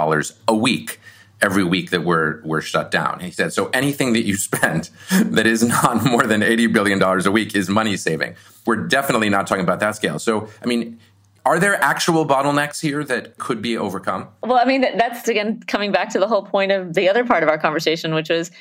a 0.48 0.56
week 0.56 1.00
every 1.42 1.64
week 1.64 1.90
that 1.90 2.04
we're 2.04 2.42
we're 2.44 2.62
shut 2.62 2.92
down. 2.92 3.20
He 3.20 3.32
said, 3.32 3.54
so 3.54 3.70
anything 3.74 4.14
that 4.14 4.24
you 4.24 4.36
spend 4.36 4.90
that 5.12 5.48
is 5.48 5.64
not 5.64 6.04
more 6.10 6.24
than 6.24 6.44
eighty 6.44 6.68
billion 6.68 7.00
dollars 7.00 7.26
a 7.26 7.32
week 7.32 7.56
is 7.56 7.70
money 7.70 7.98
saving. 7.98 8.36
We're 8.66 8.88
definitely 8.88 9.30
not 9.30 9.48
talking 9.48 9.64
about 9.64 9.80
that 9.80 9.96
scale. 9.96 10.20
So, 10.20 10.48
I 10.64 10.66
mean. 10.66 11.00
Are 11.44 11.58
there 11.58 11.74
actual 11.84 12.24
bottlenecks 12.28 12.80
here 12.80 13.04
that 13.06 13.40
could 13.40 13.64
be 13.64 13.76
overcome? 13.76 14.28
Well, 14.44 14.60
I 14.60 14.66
mean, 14.66 14.82
that's 14.82 15.28
again 15.28 15.64
coming 15.66 15.92
back 15.92 16.10
to 16.10 16.20
the 16.20 16.28
whole 16.28 16.44
point 16.46 16.72
of 16.72 16.94
the 16.94 17.10
other 17.10 17.26
part 17.26 17.42
of 17.42 17.50
our 17.50 17.58
conversation, 17.58 18.14
which 18.14 18.30
was 18.30 18.52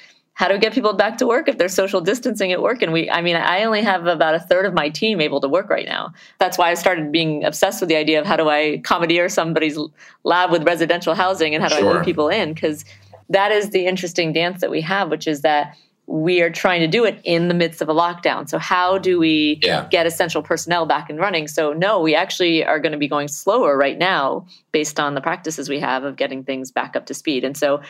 how 0.40 0.48
do 0.48 0.55
we 0.55 0.59
get 0.59 0.72
people 0.72 0.94
back 0.94 1.18
to 1.18 1.26
work 1.26 1.48
if 1.48 1.59
there's 1.59 1.74
social 1.74 2.00
distancing 2.00 2.50
at 2.50 2.62
work 2.62 2.81
and 2.81 2.94
we 2.94 3.11
i 3.11 3.20
mean 3.20 3.37
i 3.37 3.62
only 3.62 3.83
have 3.83 4.07
about 4.07 4.35
a 4.35 4.40
third 4.40 4.64
of 4.64 4.72
my 4.72 4.88
team 4.88 5.20
able 5.20 5.38
to 5.38 5.48
work 5.48 5.68
right 5.68 5.87
now 5.87 6.11
that's 6.38 6.57
why 6.57 6.70
i 6.70 6.74
started 6.74 7.12
being 7.12 7.44
obsessed 7.44 7.79
with 7.83 7.90
the 7.90 7.96
idea 7.96 8.18
of 8.18 8.24
how 8.24 8.37
do 8.37 8.48
i 8.48 8.81
commandeer 8.83 9.29
somebody's 9.29 9.79
lab 10.24 10.50
with 10.50 10.66
residential 10.66 11.14
housing 11.14 11.55
and 11.55 11.62
how 11.62 11.68
do 11.68 11.76
sure. 11.76 11.90
i 11.90 11.92
move 11.92 12.05
people 12.07 12.31
in 12.31 12.55
because 12.55 12.87
that 13.29 13.53
is 13.53 13.68
the 13.68 13.85
interesting 13.85 14.33
dance 14.33 14.62
that 14.62 14.70
we 14.70 14.81
have 14.81 15.11
which 15.11 15.29
is 15.29 15.42
that 15.42 15.76
we 16.07 16.40
are 16.42 16.50
trying 16.50 16.81
to 16.81 16.88
do 16.88 17.05
it 17.05 17.20
in 17.22 17.46
the 17.46 17.55
midst 17.55 17.81
of 17.81 17.88
a 17.88 17.94
lockdown. 17.94 18.48
So, 18.48 18.59
how 18.59 18.98
do 18.98 19.20
we 19.20 19.61
yeah. 19.62 19.87
get 19.92 20.07
essential 20.07 20.42
personnel 20.42 20.85
back 20.85 21.09
and 21.09 21.20
running? 21.20 21.46
So, 21.46 21.72
no, 21.72 22.00
we 22.00 22.16
actually 22.16 22.64
are 22.64 22.81
going 22.81 22.90
to 22.90 22.98
be 22.98 23.07
going 23.07 23.29
slower 23.29 23.76
right 23.76 23.96
now 23.96 24.44
based 24.72 24.98
on 24.98 25.14
the 25.14 25.20
practices 25.20 25.68
we 25.68 25.79
have 25.79 26.03
of 26.03 26.16
getting 26.16 26.42
things 26.42 26.72
back 26.72 26.96
up 26.96 27.07
to 27.07 27.14
speed. 27.14 27.44
And 27.44 27.57
so, 27.57 27.81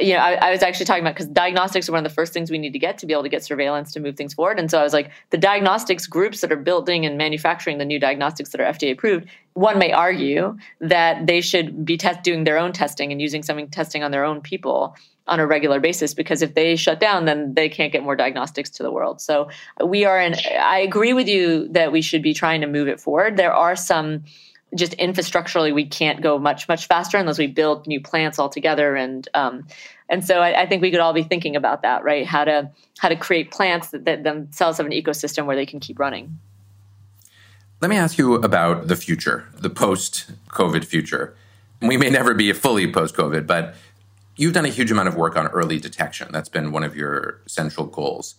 you 0.00 0.14
know, 0.14 0.18
I, 0.18 0.34
I, 0.34 0.50
was 0.50 0.62
actually 0.62 0.86
talking 0.86 1.02
about 1.02 1.14
because 1.14 1.28
diagnostics 1.28 1.88
are 1.88 1.92
one 1.92 2.04
of 2.04 2.10
the 2.10 2.14
first 2.14 2.32
things 2.32 2.50
we 2.50 2.58
need 2.58 2.72
to 2.72 2.78
get 2.78 2.98
to 2.98 3.06
be 3.06 3.12
able 3.12 3.22
to 3.22 3.28
get 3.28 3.44
surveillance 3.44 3.92
to 3.92 4.00
move 4.00 4.16
things 4.16 4.34
forward. 4.34 4.58
And 4.58 4.70
so 4.70 4.80
I 4.80 4.82
was 4.82 4.92
like, 4.92 5.10
the 5.30 5.38
diagnostics 5.38 6.06
groups 6.06 6.40
that 6.40 6.50
are 6.50 6.56
building 6.56 7.06
and 7.06 7.16
manufacturing 7.16 7.78
the 7.78 7.84
new 7.84 8.00
diagnostics 8.00 8.50
that 8.50 8.60
are 8.60 8.64
FDA 8.64 8.92
approved, 8.92 9.26
one 9.52 9.78
may 9.78 9.92
argue 9.92 10.56
that 10.80 11.26
they 11.26 11.40
should 11.40 11.84
be 11.84 11.96
test 11.96 12.22
doing 12.22 12.44
their 12.44 12.58
own 12.58 12.72
testing 12.72 13.12
and 13.12 13.20
using 13.20 13.42
some 13.42 13.64
testing 13.68 14.02
on 14.02 14.10
their 14.10 14.24
own 14.24 14.40
people 14.40 14.96
on 15.28 15.40
a 15.40 15.46
regular 15.46 15.80
basis 15.80 16.14
because 16.14 16.42
if 16.42 16.54
they 16.54 16.76
shut 16.76 17.00
down 17.00 17.24
then 17.24 17.54
they 17.54 17.68
can't 17.68 17.92
get 17.92 18.02
more 18.02 18.14
diagnostics 18.14 18.70
to 18.70 18.84
the 18.84 18.92
world 18.92 19.20
so 19.20 19.48
we 19.84 20.04
are 20.04 20.20
in 20.20 20.36
i 20.60 20.78
agree 20.78 21.12
with 21.12 21.26
you 21.26 21.66
that 21.68 21.90
we 21.90 22.00
should 22.00 22.22
be 22.22 22.32
trying 22.32 22.60
to 22.60 22.66
move 22.68 22.86
it 22.86 23.00
forward 23.00 23.36
there 23.36 23.52
are 23.52 23.74
some 23.74 24.22
just 24.74 24.92
infrastructurally 24.98 25.72
we 25.72 25.86
can't 25.86 26.22
go 26.22 26.38
much 26.38 26.68
much 26.68 26.86
faster 26.86 27.16
unless 27.16 27.38
we 27.38 27.46
build 27.46 27.86
new 27.86 28.00
plants 28.00 28.38
altogether 28.38 28.96
and 28.96 29.28
um, 29.34 29.66
and 30.08 30.24
so 30.24 30.40
I, 30.40 30.62
I, 30.62 30.66
think 30.66 30.82
we 30.82 30.90
could 30.90 31.00
all 31.00 31.12
be 31.12 31.22
thinking 31.22 31.56
about 31.56 31.82
that 31.82 32.02
right 32.02 32.26
how 32.26 32.44
to 32.44 32.70
how 32.98 33.08
to 33.08 33.16
create 33.16 33.50
plants 33.50 33.90
that, 33.90 34.04
that 34.06 34.24
themselves 34.24 34.78
have 34.78 34.86
an 34.86 34.92
ecosystem 34.92 35.46
where 35.46 35.56
they 35.56 35.66
can 35.66 35.78
keep 35.78 35.98
running 35.98 36.38
let 37.80 37.90
me 37.90 37.96
ask 37.96 38.18
you 38.18 38.34
about 38.34 38.88
the 38.88 38.96
future 38.96 39.46
the 39.56 39.70
post 39.70 40.30
covid 40.48 40.84
future 40.84 41.36
we 41.80 41.96
may 41.96 42.10
never 42.10 42.34
be 42.34 42.52
fully 42.52 42.90
post 42.90 43.14
COVID, 43.14 43.46
but 43.46 43.74
you've 44.36 44.52
done 44.52 44.64
a 44.64 44.70
huge 44.70 44.90
amount 44.90 45.08
of 45.08 45.16
work 45.16 45.36
on 45.36 45.46
early 45.48 45.78
detection. 45.78 46.28
That's 46.30 46.48
been 46.48 46.72
one 46.72 46.84
of 46.84 46.96
your 46.96 47.40
central 47.46 47.86
goals. 47.86 48.36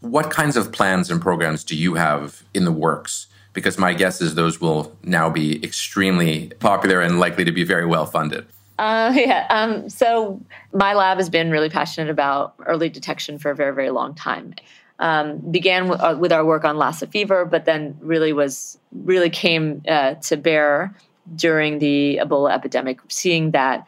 What 0.00 0.30
kinds 0.30 0.56
of 0.56 0.72
plans 0.72 1.10
and 1.10 1.20
programs 1.20 1.64
do 1.64 1.76
you 1.76 1.94
have 1.94 2.42
in 2.54 2.64
the 2.64 2.72
works? 2.72 3.26
Because 3.52 3.78
my 3.78 3.92
guess 3.92 4.20
is 4.20 4.34
those 4.34 4.60
will 4.60 4.96
now 5.02 5.28
be 5.28 5.62
extremely 5.64 6.48
popular 6.60 7.00
and 7.00 7.20
likely 7.20 7.44
to 7.44 7.52
be 7.52 7.64
very 7.64 7.86
well 7.86 8.06
funded. 8.06 8.46
Uh, 8.78 9.12
yeah. 9.16 9.46
Um, 9.50 9.88
so 9.88 10.40
my 10.72 10.94
lab 10.94 11.18
has 11.18 11.30
been 11.30 11.50
really 11.50 11.68
passionate 11.68 12.10
about 12.10 12.54
early 12.66 12.88
detection 12.88 13.38
for 13.38 13.50
a 13.50 13.54
very, 13.54 13.74
very 13.74 13.90
long 13.90 14.14
time. 14.14 14.54
Um, 14.98 15.38
began 15.50 15.88
w- 15.88 16.00
uh, 16.00 16.16
with 16.16 16.32
our 16.32 16.44
work 16.44 16.64
on 16.64 16.76
Lassa 16.76 17.06
fever, 17.06 17.44
but 17.44 17.64
then 17.64 17.96
really 18.00 18.32
was 18.32 18.78
really 18.92 19.30
came 19.30 19.82
uh, 19.88 20.14
to 20.14 20.36
bear 20.36 20.94
during 21.34 21.78
the 21.78 22.20
Ebola 22.22 22.52
epidemic, 22.52 23.00
seeing 23.08 23.52
that 23.52 23.86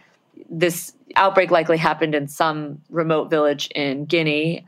this 0.51 0.93
outbreak 1.17 1.51
likely 1.51 1.77
happened 1.77 2.15
in 2.15 2.27
some 2.27 2.81
remote 2.91 3.31
village 3.31 3.69
in 3.75 4.07
Guinea, 4.07 4.67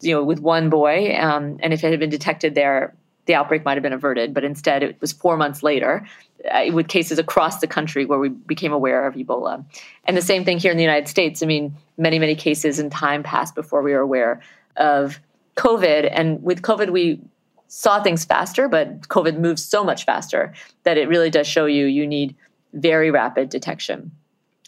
you 0.00 0.14
know, 0.14 0.22
with 0.22 0.40
one 0.40 0.70
boy, 0.70 1.16
um, 1.16 1.58
and 1.60 1.72
if 1.72 1.82
it 1.82 1.90
had 1.90 1.98
been 1.98 2.10
detected 2.10 2.54
there, 2.54 2.94
the 3.28 3.34
outbreak 3.34 3.64
might 3.64 3.74
have 3.74 3.82
been 3.82 3.92
averted. 3.92 4.34
But 4.34 4.42
instead, 4.42 4.82
it 4.82 5.00
was 5.00 5.12
four 5.12 5.36
months 5.36 5.62
later, 5.62 6.04
uh, 6.50 6.64
with 6.72 6.88
cases 6.88 7.18
across 7.18 7.60
the 7.60 7.68
country 7.68 8.04
where 8.04 8.18
we 8.18 8.30
became 8.30 8.72
aware 8.72 9.06
of 9.06 9.14
Ebola. 9.14 9.64
And 10.04 10.16
the 10.16 10.22
same 10.22 10.44
thing 10.44 10.58
here 10.58 10.72
in 10.72 10.78
the 10.78 10.82
United 10.82 11.06
States. 11.06 11.42
I 11.42 11.46
mean, 11.46 11.76
many, 11.96 12.18
many 12.18 12.34
cases 12.34 12.80
in 12.80 12.90
time 12.90 13.22
passed 13.22 13.54
before 13.54 13.82
we 13.82 13.92
were 13.92 14.00
aware 14.00 14.40
of 14.76 15.20
COVID. 15.56 16.10
And 16.10 16.42
with 16.42 16.62
COVID, 16.62 16.90
we 16.90 17.20
saw 17.68 18.02
things 18.02 18.24
faster, 18.24 18.66
but 18.66 19.02
COVID 19.02 19.38
moves 19.38 19.62
so 19.62 19.84
much 19.84 20.04
faster 20.04 20.54
that 20.84 20.96
it 20.96 21.08
really 21.08 21.30
does 21.30 21.46
show 21.46 21.66
you 21.66 21.84
you 21.84 22.06
need 22.06 22.34
very 22.72 23.10
rapid 23.10 23.50
detection. 23.50 24.10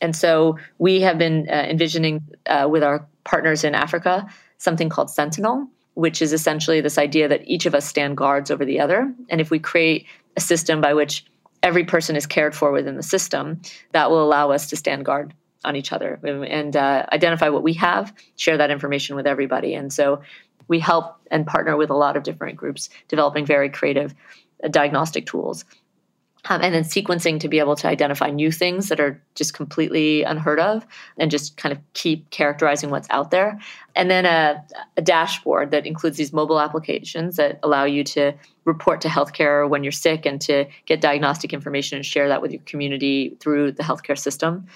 And 0.02 0.14
so 0.14 0.58
we 0.78 1.00
have 1.00 1.16
been 1.16 1.48
uh, 1.48 1.52
envisioning 1.52 2.22
uh, 2.46 2.68
with 2.70 2.82
our 2.82 3.06
partners 3.24 3.64
in 3.64 3.74
Africa 3.74 4.26
something 4.58 4.90
called 4.90 5.10
Sentinel, 5.10 5.66
which 6.00 6.22
is 6.22 6.32
essentially 6.32 6.80
this 6.80 6.96
idea 6.96 7.28
that 7.28 7.46
each 7.46 7.66
of 7.66 7.74
us 7.74 7.84
stand 7.84 8.16
guards 8.16 8.50
over 8.50 8.64
the 8.64 8.80
other. 8.80 9.12
And 9.28 9.38
if 9.38 9.50
we 9.50 9.58
create 9.58 10.06
a 10.34 10.40
system 10.40 10.80
by 10.80 10.94
which 10.94 11.26
every 11.62 11.84
person 11.84 12.16
is 12.16 12.24
cared 12.26 12.54
for 12.54 12.72
within 12.72 12.96
the 12.96 13.02
system, 13.02 13.60
that 13.92 14.08
will 14.10 14.24
allow 14.24 14.50
us 14.50 14.70
to 14.70 14.76
stand 14.76 15.04
guard 15.04 15.34
on 15.62 15.76
each 15.76 15.92
other 15.92 16.18
and 16.24 16.74
uh, 16.74 17.04
identify 17.12 17.50
what 17.50 17.62
we 17.62 17.74
have, 17.74 18.14
share 18.36 18.56
that 18.56 18.70
information 18.70 19.14
with 19.14 19.26
everybody. 19.26 19.74
And 19.74 19.92
so 19.92 20.22
we 20.68 20.80
help 20.80 21.16
and 21.30 21.46
partner 21.46 21.76
with 21.76 21.90
a 21.90 21.96
lot 21.96 22.16
of 22.16 22.22
different 22.22 22.56
groups 22.56 22.88
developing 23.08 23.44
very 23.44 23.68
creative 23.68 24.14
uh, 24.64 24.68
diagnostic 24.68 25.26
tools. 25.26 25.66
Um, 26.48 26.62
and 26.62 26.74
then 26.74 26.85
sequencing 26.85 27.38
to 27.40 27.48
be 27.48 27.59
able 27.59 27.76
to 27.76 27.87
identify 27.87 28.31
new 28.31 28.50
things 28.50 28.88
that 28.88 28.98
are 28.98 29.22
just 29.35 29.53
completely 29.53 30.22
unheard 30.22 30.59
of 30.59 30.87
and 31.18 31.31
just 31.31 31.59
kind 31.59 31.70
of 31.70 31.79
keep 31.92 32.31
characterizing 32.31 32.88
what's 32.88 33.09
out 33.11 33.31
there. 33.31 33.59
And 33.94 34.11
then 34.11 34.24
a, 34.24 34.64
a, 34.96 35.03
dashboard 35.03 35.70
that 35.72 35.85
includes 35.85 36.16
these 36.16 36.33
mobile 36.33 36.59
applications 36.59 37.37
that 37.37 37.59
allow 37.62 37.85
you 37.85 38.05
to 38.05 38.33
report 38.64 39.03
to 39.03 39.09
healthcare 39.09 39.68
when 39.68 39.85
you're 39.85 39.92
sick 39.92 40.24
and 40.24 40.40
to 40.42 40.64
get 40.87 41.03
diagnostic 41.03 41.53
information 41.53 41.96
and 41.96 42.07
share 42.07 42.29
that 42.29 42.40
with 42.40 42.53
your 42.53 42.62
community 42.62 43.37
through 43.40 43.72
the 43.72 43.83
healthcare 43.83 44.18
system. 44.18 44.66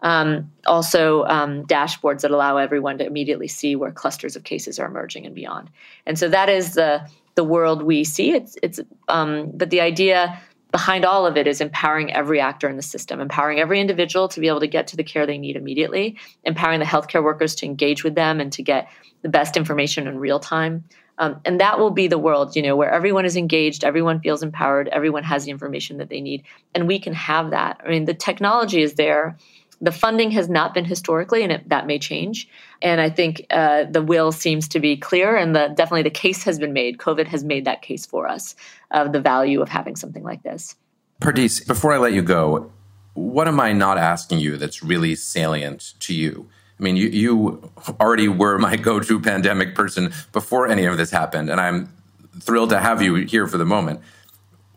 Um, 0.00 0.52
also, 0.66 1.24
um, 1.24 1.64
dashboards 1.66 2.20
that 2.20 2.30
allow 2.30 2.56
everyone 2.56 2.98
to 2.98 3.06
immediately 3.06 3.48
see 3.48 3.74
where 3.74 3.90
clusters 3.90 4.36
of 4.36 4.44
cases 4.44 4.78
are 4.78 4.86
emerging 4.86 5.26
and 5.26 5.34
beyond. 5.34 5.70
And 6.06 6.16
so 6.18 6.28
that 6.28 6.48
is 6.48 6.74
the 6.74 7.08
the 7.34 7.44
world 7.44 7.84
we 7.84 8.02
see. 8.02 8.32
It's 8.32 8.56
it's 8.62 8.80
um, 9.08 9.52
but 9.54 9.70
the 9.70 9.80
idea 9.80 10.40
behind 10.70 11.04
all 11.04 11.26
of 11.26 11.36
it 11.36 11.46
is 11.46 11.60
empowering 11.60 12.12
every 12.12 12.40
actor 12.40 12.68
in 12.68 12.76
the 12.76 12.82
system, 12.82 13.20
empowering 13.20 13.58
every 13.58 13.80
individual 13.80 14.28
to 14.28 14.40
be 14.40 14.48
able 14.48 14.60
to 14.60 14.66
get 14.66 14.86
to 14.88 14.96
the 14.96 15.04
care 15.04 15.26
they 15.26 15.38
need 15.38 15.56
immediately, 15.56 16.16
empowering 16.44 16.80
the 16.80 16.86
healthcare 16.86 17.22
workers 17.22 17.54
to 17.56 17.66
engage 17.66 18.04
with 18.04 18.14
them 18.14 18.40
and 18.40 18.52
to 18.52 18.62
get 18.62 18.88
the 19.22 19.28
best 19.28 19.56
information 19.56 20.06
in 20.06 20.18
real 20.18 20.38
time. 20.38 20.84
Um, 21.18 21.40
and 21.44 21.60
that 21.60 21.78
will 21.78 21.90
be 21.90 22.06
the 22.06 22.18
world, 22.18 22.54
you 22.54 22.62
know, 22.62 22.76
where 22.76 22.90
everyone 22.90 23.24
is 23.24 23.36
engaged, 23.36 23.82
everyone 23.82 24.20
feels 24.20 24.42
empowered, 24.42 24.88
everyone 24.88 25.24
has 25.24 25.44
the 25.44 25.50
information 25.50 25.96
that 25.98 26.10
they 26.10 26.20
need, 26.20 26.44
and 26.74 26.86
we 26.86 27.00
can 27.00 27.12
have 27.12 27.50
that. 27.50 27.80
I 27.84 27.88
mean, 27.88 28.04
the 28.04 28.14
technology 28.14 28.82
is 28.82 28.94
there 28.94 29.36
the 29.80 29.92
funding 29.92 30.30
has 30.32 30.48
not 30.48 30.74
been 30.74 30.84
historically, 30.84 31.42
and 31.42 31.52
it, 31.52 31.68
that 31.68 31.86
may 31.86 31.98
change. 31.98 32.48
And 32.82 33.00
I 33.00 33.10
think 33.10 33.46
uh, 33.50 33.84
the 33.84 34.02
will 34.02 34.32
seems 34.32 34.68
to 34.68 34.80
be 34.80 34.96
clear, 34.96 35.36
and 35.36 35.54
the, 35.54 35.68
definitely 35.68 36.02
the 36.02 36.10
case 36.10 36.42
has 36.44 36.58
been 36.58 36.72
made. 36.72 36.98
COVID 36.98 37.26
has 37.26 37.44
made 37.44 37.64
that 37.64 37.82
case 37.82 38.04
for 38.04 38.26
us 38.26 38.56
of 38.90 39.12
the 39.12 39.20
value 39.20 39.62
of 39.62 39.68
having 39.68 39.96
something 39.96 40.22
like 40.22 40.42
this. 40.42 40.74
Pardis, 41.20 41.66
before 41.66 41.92
I 41.92 41.98
let 41.98 42.12
you 42.12 42.22
go, 42.22 42.72
what 43.14 43.48
am 43.48 43.60
I 43.60 43.72
not 43.72 43.98
asking 43.98 44.38
you 44.38 44.56
that's 44.56 44.82
really 44.82 45.14
salient 45.14 45.94
to 46.00 46.14
you? 46.14 46.48
I 46.78 46.82
mean, 46.82 46.96
you, 46.96 47.08
you 47.08 47.72
already 48.00 48.28
were 48.28 48.58
my 48.58 48.76
go 48.76 49.00
to 49.00 49.20
pandemic 49.20 49.74
person 49.74 50.12
before 50.32 50.68
any 50.68 50.84
of 50.84 50.96
this 50.96 51.10
happened, 51.10 51.50
and 51.50 51.60
I'm 51.60 51.92
thrilled 52.40 52.70
to 52.70 52.78
have 52.78 53.02
you 53.02 53.16
here 53.16 53.48
for 53.48 53.58
the 53.58 53.64
moment. 53.64 54.00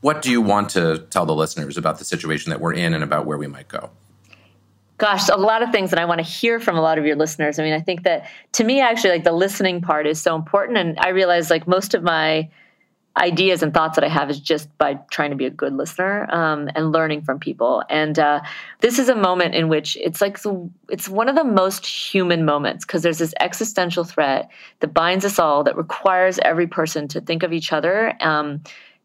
What 0.01 0.23
do 0.23 0.31
you 0.31 0.41
want 0.41 0.69
to 0.71 1.05
tell 1.11 1.27
the 1.27 1.35
listeners 1.35 1.77
about 1.77 1.99
the 1.99 2.05
situation 2.05 2.49
that 2.49 2.59
we're 2.59 2.73
in 2.73 2.95
and 2.95 3.03
about 3.03 3.27
where 3.27 3.37
we 3.37 3.45
might 3.45 3.67
go? 3.67 3.91
Gosh, 5.01 5.29
a 5.29 5.35
lot 5.35 5.63
of 5.63 5.71
things 5.71 5.89
that 5.89 5.97
I 5.97 6.05
want 6.05 6.19
to 6.19 6.23
hear 6.23 6.59
from 6.59 6.77
a 6.77 6.81
lot 6.81 6.99
of 6.99 7.07
your 7.07 7.15
listeners. 7.15 7.57
I 7.57 7.63
mean, 7.63 7.73
I 7.73 7.79
think 7.79 8.03
that 8.03 8.29
to 8.51 8.63
me, 8.63 8.81
actually, 8.81 9.09
like 9.09 9.23
the 9.23 9.31
listening 9.31 9.81
part 9.81 10.05
is 10.05 10.21
so 10.21 10.35
important. 10.35 10.77
And 10.77 10.95
I 10.99 11.09
realize 11.09 11.49
like 11.49 11.67
most 11.67 11.95
of 11.95 12.03
my 12.03 12.47
ideas 13.17 13.63
and 13.63 13.73
thoughts 13.73 13.95
that 13.95 14.03
I 14.03 14.09
have 14.09 14.29
is 14.29 14.39
just 14.39 14.69
by 14.77 14.99
trying 15.09 15.31
to 15.31 15.35
be 15.35 15.47
a 15.47 15.49
good 15.49 15.73
listener 15.73 16.31
um, 16.31 16.69
and 16.75 16.91
learning 16.91 17.23
from 17.23 17.39
people. 17.39 17.83
And 17.89 18.19
uh, 18.19 18.41
this 18.81 18.99
is 18.99 19.09
a 19.09 19.15
moment 19.15 19.55
in 19.55 19.69
which 19.69 19.97
it's 19.97 20.21
like 20.21 20.37
it's 20.87 21.09
one 21.09 21.27
of 21.27 21.35
the 21.35 21.43
most 21.43 21.83
human 21.83 22.45
moments 22.45 22.85
because 22.85 23.01
there's 23.01 23.17
this 23.17 23.33
existential 23.39 24.03
threat 24.03 24.51
that 24.81 24.93
binds 24.93 25.25
us 25.25 25.39
all 25.39 25.63
that 25.63 25.77
requires 25.77 26.37
every 26.45 26.67
person 26.67 27.07
to 27.07 27.21
think 27.21 27.41
of 27.41 27.51
each 27.51 27.73
other. 27.73 28.15
Um, 28.19 28.61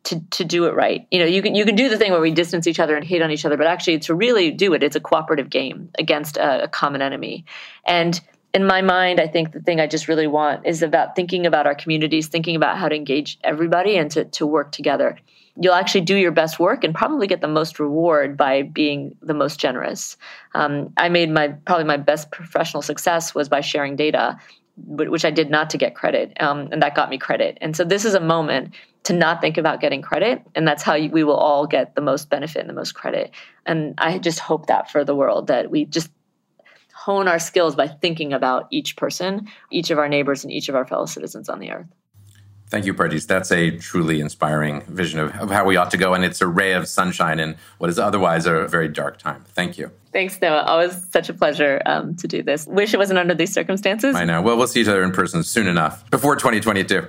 to 0.07 0.21
to 0.31 0.45
do 0.45 0.65
it 0.65 0.75
right. 0.75 1.07
You 1.11 1.19
know, 1.19 1.27
you 1.27 1.43
can 1.43 1.55
you 1.55 1.65
can 1.65 1.77
do 1.77 1.89
the 1.89 1.99
thing 1.99 2.13
where 2.13 2.21
we 2.21 2.31
distance 2.31 2.67
each 2.67 2.81
other 2.81 2.97
and 2.97 3.05
hate 3.05 3.23
on 3.23 3.31
each 3.31 3.45
other, 3.45 3.57
but 3.57 3.67
actually 3.67 3.99
to 4.01 4.15
really 4.15 4.51
do 4.51 4.73
it, 4.75 4.83
it's 4.83 4.97
a 4.97 5.01
cooperative 5.01 5.51
game 5.51 5.91
against 5.99 6.37
a, 6.37 6.65
a 6.65 6.69
common 6.69 7.03
enemy. 7.03 7.45
And 7.87 8.21
in 8.55 8.67
my 8.67 8.81
mind, 8.81 9.21
I 9.21 9.27
think 9.27 9.53
the 9.53 9.61
thing 9.61 9.81
I 9.81 9.87
just 9.87 10.09
really 10.09 10.27
want 10.27 10.67
is 10.67 10.83
about 10.83 11.15
thinking 11.15 11.45
about 11.45 11.67
our 11.67 11.75
communities, 11.75 12.29
thinking 12.29 12.57
about 12.57 12.79
how 12.79 12.89
to 12.89 12.97
engage 12.97 13.39
everybody 13.45 13.97
and 13.97 14.11
to 14.13 14.25
to 14.25 14.47
work 14.47 14.73
together. 14.73 15.19
You'll 15.59 15.75
actually 15.75 16.03
do 16.03 16.17
your 16.17 16.33
best 16.33 16.59
work 16.59 16.85
and 16.85 16.95
probably 16.95 17.27
get 17.27 17.41
the 17.41 17.49
most 17.49 17.81
reward 17.81 18.37
by 18.37 18.63
being 18.63 19.17
the 19.23 19.33
most 19.33 19.59
generous. 19.59 20.17
Um, 20.55 20.93
I 20.97 21.09
made 21.09 21.31
my 21.31 21.49
probably 21.67 21.85
my 21.85 21.97
best 21.97 22.31
professional 22.31 22.83
success 22.83 23.35
was 23.35 23.49
by 23.49 23.61
sharing 23.61 23.97
data 23.97 24.39
which 24.77 25.25
I 25.25 25.31
did 25.31 25.51
not 25.51 25.71
to 25.71 25.79
get 25.79 25.95
credit, 25.95 26.37
um, 26.41 26.69
and 26.71 26.83
that 26.83 26.95
got 26.95 27.09
me 27.09 27.19
credit. 27.19 27.57
And 27.61 27.75
so 27.75 27.85
this 27.85 28.05
is 28.05 28.15
a 28.15 28.21
moment 28.21 28.75
to 29.07 29.13
not 29.13 29.41
think 29.41 29.57
about 29.57 29.81
getting 29.81 30.03
credit, 30.03 30.43
and 30.57 30.67
that's 30.67 30.83
how 30.83 30.99
we 30.99 31.23
will 31.23 31.37
all 31.37 31.65
get 31.65 31.95
the 31.95 32.01
most 32.01 32.29
benefit 32.29 32.59
and 32.59 32.69
the 32.69 32.75
most 32.75 32.93
credit. 32.93 33.31
And 33.65 33.95
I 33.99 34.19
just 34.19 34.41
hope 34.41 34.67
that 34.67 34.91
for 34.91 35.05
the 35.05 35.15
world 35.15 35.47
that 35.47 35.71
we 35.71 35.85
just 35.85 36.11
hone 36.93 37.29
our 37.29 37.39
skills 37.39 37.77
by 37.77 37.87
thinking 37.87 38.33
about 38.33 38.67
each 38.73 38.97
person, 38.97 39.47
each 39.71 39.93
of 39.93 39.99
our 39.99 40.09
neighbors, 40.09 40.43
and 40.43 40.53
each 40.53 40.69
of 40.69 40.75
our 40.75 40.85
fellow 40.85 41.07
citizens 41.07 41.49
on 41.49 41.61
the 41.61 41.71
earth. 41.71 41.87
Thank 42.69 42.85
you, 42.85 42.95
Pardis. 42.95 43.27
That's 43.27 43.53
a 43.53 43.71
truly 43.71 44.21
inspiring 44.21 44.81
vision 44.83 45.21
of, 45.21 45.35
of, 45.37 45.51
how 45.51 45.65
we 45.65 45.77
ought 45.77 45.91
to 45.93 45.97
go, 45.97 46.15
and 46.15 46.25
it's 46.25 46.41
a 46.41 46.47
ray 46.49 46.73
of 46.73 46.89
sunshine 46.89 47.39
in 47.39 47.57
what 47.79 47.91
is 47.91 47.99
otherwise 47.99 48.47
a 48.47 48.67
very 48.67 48.89
dark 48.89 49.19
time. 49.19 49.45
Thank 49.55 49.79
you. 49.79 49.93
Thanks, 50.13 50.41
Noah. 50.41 50.63
Always 50.63 51.09
such 51.11 51.29
a 51.29 51.35
pleasure 51.35 51.81
um, 51.87 52.17
to 52.17 52.27
do 52.27 52.43
this. 52.43 52.67
Wish 52.67 52.93
it 52.93 52.97
wasn't 52.97 53.19
under 53.21 53.35
these 53.35 53.53
circumstances. 53.53 54.17
I 54.17 54.25
know. 54.25 54.43
Well, 54.43 54.57
we'll 54.57 54.67
see 54.67 54.81
each 54.81 54.89
other 54.89 55.05
in 55.05 55.13
person 55.13 55.45
soon 55.45 55.69
enough, 55.69 56.09
before 56.11 56.35
2022. 56.35 57.07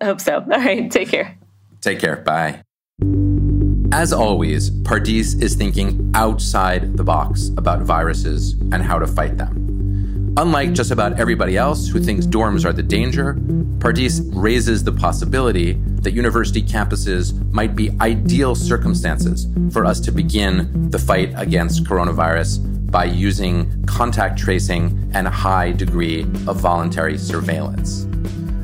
I 0.00 0.04
hope 0.04 0.20
so. 0.20 0.40
All 0.40 0.46
right, 0.46 0.90
take 0.90 1.08
care. 1.08 1.38
Take 1.80 2.00
care. 2.00 2.16
Bye. 2.16 2.62
As 3.92 4.12
always, 4.12 4.70
Pardis 4.70 5.40
is 5.40 5.54
thinking 5.54 6.12
outside 6.14 6.98
the 6.98 7.04
box 7.04 7.50
about 7.56 7.80
viruses 7.80 8.52
and 8.72 8.82
how 8.82 8.98
to 8.98 9.06
fight 9.06 9.38
them. 9.38 9.77
Unlike 10.38 10.74
just 10.74 10.92
about 10.92 11.18
everybody 11.18 11.56
else 11.56 11.88
who 11.88 11.98
thinks 11.98 12.24
dorms 12.24 12.64
are 12.64 12.72
the 12.72 12.80
danger, 12.80 13.34
Pardis 13.80 14.20
raises 14.32 14.84
the 14.84 14.92
possibility 14.92 15.72
that 16.02 16.12
university 16.12 16.62
campuses 16.62 17.34
might 17.50 17.74
be 17.74 17.90
ideal 18.00 18.54
circumstances 18.54 19.48
for 19.72 19.84
us 19.84 19.98
to 19.98 20.12
begin 20.12 20.90
the 20.90 20.98
fight 21.00 21.32
against 21.34 21.82
coronavirus 21.82 22.88
by 22.88 23.02
using 23.02 23.84
contact 23.86 24.38
tracing 24.38 25.10
and 25.12 25.26
a 25.26 25.30
high 25.30 25.72
degree 25.72 26.22
of 26.46 26.60
voluntary 26.60 27.18
surveillance. 27.18 28.06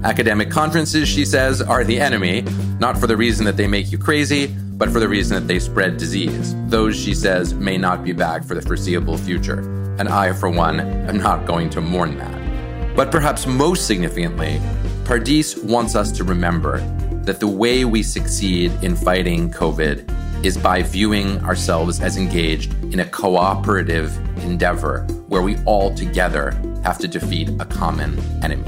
Academic 0.05 0.53
conferences, 0.53 1.09
she 1.09 1.25
says, 1.25 1.61
are 1.61 1.83
the 1.83 2.01
enemy, 2.01 2.43
not 2.79 2.97
for 2.97 3.09
the 3.09 3.17
reason 3.17 3.45
that 3.47 3.57
they 3.57 3.67
make 3.67 3.91
you 3.91 3.99
crazy, 3.99 4.47
but 4.47 4.91
for 4.91 5.01
the 5.01 5.09
reason 5.09 5.35
that 5.35 5.49
they 5.49 5.59
spread 5.59 5.97
disease. 5.97 6.55
Those, 6.69 6.95
she 6.95 7.15
says, 7.15 7.53
may 7.53 7.77
not 7.77 8.05
be 8.05 8.13
back 8.13 8.45
for 8.45 8.55
the 8.55 8.63
foreseeable 8.63 9.19
future 9.19 9.84
and 9.99 10.09
I, 10.09 10.33
for 10.33 10.51
one, 10.51 10.81
am 10.81 11.19
not 11.19 11.47
going 11.47 11.71
to 11.71 11.81
mourn 11.81 12.19
that. 12.19 12.97
But 12.97 13.11
perhaps 13.11 13.47
most 13.47 13.87
significantly, 13.87 14.61
Pardis 15.05 15.63
wants 15.63 15.95
us 15.95 16.11
to 16.13 16.25
remember 16.25 16.79
that 17.25 17.41
the 17.41 17.49
way 17.49 17.85
we 17.85 18.03
succeed 18.03 18.73
in 18.83 18.97
fighting 18.97 19.51
COVID 19.51 20.45
is 20.45 20.59
by 20.59 20.83
viewing 20.83 21.43
ourselves 21.45 22.01
as 22.01 22.17
engaged 22.17 22.73
in 22.93 23.01
a 23.01 23.05
cooperative 23.07 24.17
endeavor 24.45 25.01
where 25.29 25.43
we 25.43 25.57
all 25.65 25.95
together 25.95 26.51
have 26.85 26.99
to 26.99 27.09
defeat 27.09 27.49
a 27.61 27.65
common 27.65 28.19
enemy. 28.43 28.65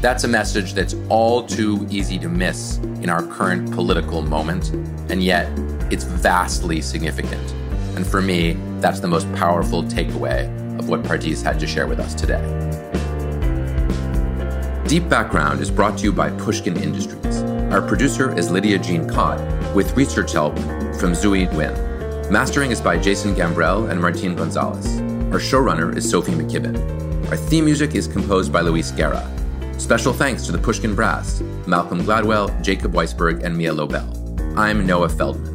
That's 0.00 0.24
a 0.24 0.28
message 0.28 0.74
that's 0.74 0.94
all 1.08 1.46
too 1.46 1.86
easy 1.90 2.18
to 2.18 2.28
miss 2.28 2.78
in 3.00 3.08
our 3.08 3.22
current 3.22 3.72
political 3.72 4.20
moment, 4.20 4.70
and 5.10 5.22
yet 5.22 5.46
it's 5.90 6.04
vastly 6.04 6.80
significant. 6.80 7.54
And 7.96 8.06
for 8.06 8.22
me, 8.22 8.54
that's 8.80 9.00
the 9.00 9.08
most 9.08 9.32
powerful 9.34 9.82
takeaway 9.82 10.48
of 10.78 10.88
what 10.88 11.02
Pardis 11.02 11.42
had 11.42 11.60
to 11.60 11.66
share 11.66 11.86
with 11.86 12.00
us 12.00 12.14
today. 12.14 12.42
Deep 14.88 15.08
Background 15.08 15.60
is 15.60 15.70
brought 15.70 15.96
to 15.98 16.04
you 16.04 16.12
by 16.12 16.30
Pushkin 16.30 16.76
Industries. 16.76 17.42
Our 17.72 17.80
producer 17.80 18.36
is 18.36 18.50
Lydia 18.50 18.78
Jean 18.78 19.08
Kott, 19.08 19.38
with 19.74 19.96
research 19.96 20.32
help 20.32 20.56
from 20.98 21.12
Zui 21.12 21.48
Nguyen. 21.48 22.30
Mastering 22.30 22.70
is 22.70 22.80
by 22.80 22.98
Jason 22.98 23.34
Gambrell 23.34 23.90
and 23.90 24.00
Martin 24.00 24.34
Gonzalez. 24.34 24.86
Our 25.32 25.38
showrunner 25.38 25.96
is 25.96 26.08
Sophie 26.08 26.32
McKibben. 26.32 27.30
Our 27.30 27.36
theme 27.36 27.64
music 27.64 27.94
is 27.94 28.06
composed 28.06 28.52
by 28.52 28.60
Luis 28.60 28.90
Guerra. 28.90 29.26
Special 29.78 30.12
thanks 30.12 30.44
to 30.46 30.52
the 30.52 30.58
Pushkin 30.58 30.94
Brass, 30.94 31.40
Malcolm 31.66 32.02
Gladwell, 32.02 32.62
Jacob 32.62 32.92
Weisberg, 32.92 33.42
and 33.42 33.56
Mia 33.56 33.72
Lobel. 33.72 34.06
I'm 34.58 34.86
Noah 34.86 35.08
Feldman. 35.08 35.51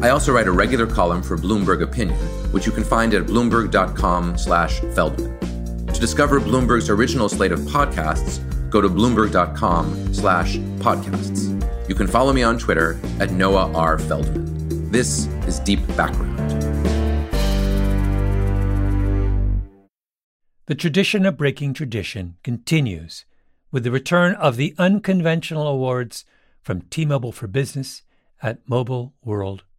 I 0.00 0.10
also 0.10 0.32
write 0.32 0.46
a 0.46 0.52
regular 0.52 0.86
column 0.86 1.22
for 1.22 1.36
Bloomberg 1.36 1.82
Opinion, 1.82 2.16
which 2.52 2.66
you 2.66 2.72
can 2.72 2.84
find 2.84 3.12
at 3.14 3.26
bloomberg.com/feldman. 3.26 5.38
To 5.86 6.00
discover 6.00 6.40
Bloomberg's 6.40 6.88
original 6.88 7.28
slate 7.28 7.52
of 7.52 7.60
podcasts, 7.60 8.40
go 8.70 8.80
to 8.80 8.88
bloomberg.com/podcasts. 8.88 11.88
You 11.88 11.94
can 11.94 12.06
follow 12.06 12.32
me 12.32 12.42
on 12.42 12.58
Twitter 12.58 12.98
at 13.20 13.30
Noah 13.32 13.70
R. 13.74 13.98
Feldman. 13.98 14.90
This 14.90 15.26
is 15.46 15.60
Deep 15.60 15.86
Background. 15.96 16.30
The 20.66 20.74
tradition 20.74 21.26
of 21.26 21.36
breaking 21.36 21.74
tradition 21.74 22.36
continues 22.42 23.26
with 23.70 23.84
the 23.84 23.90
return 23.90 24.34
of 24.36 24.56
the 24.56 24.74
unconventional 24.78 25.66
awards 25.66 26.24
from 26.62 26.80
T 26.82 27.04
Mobile 27.04 27.32
for 27.32 27.46
Business 27.46 28.02
at 28.42 28.66
Mobile 28.68 29.12
World 29.22 29.64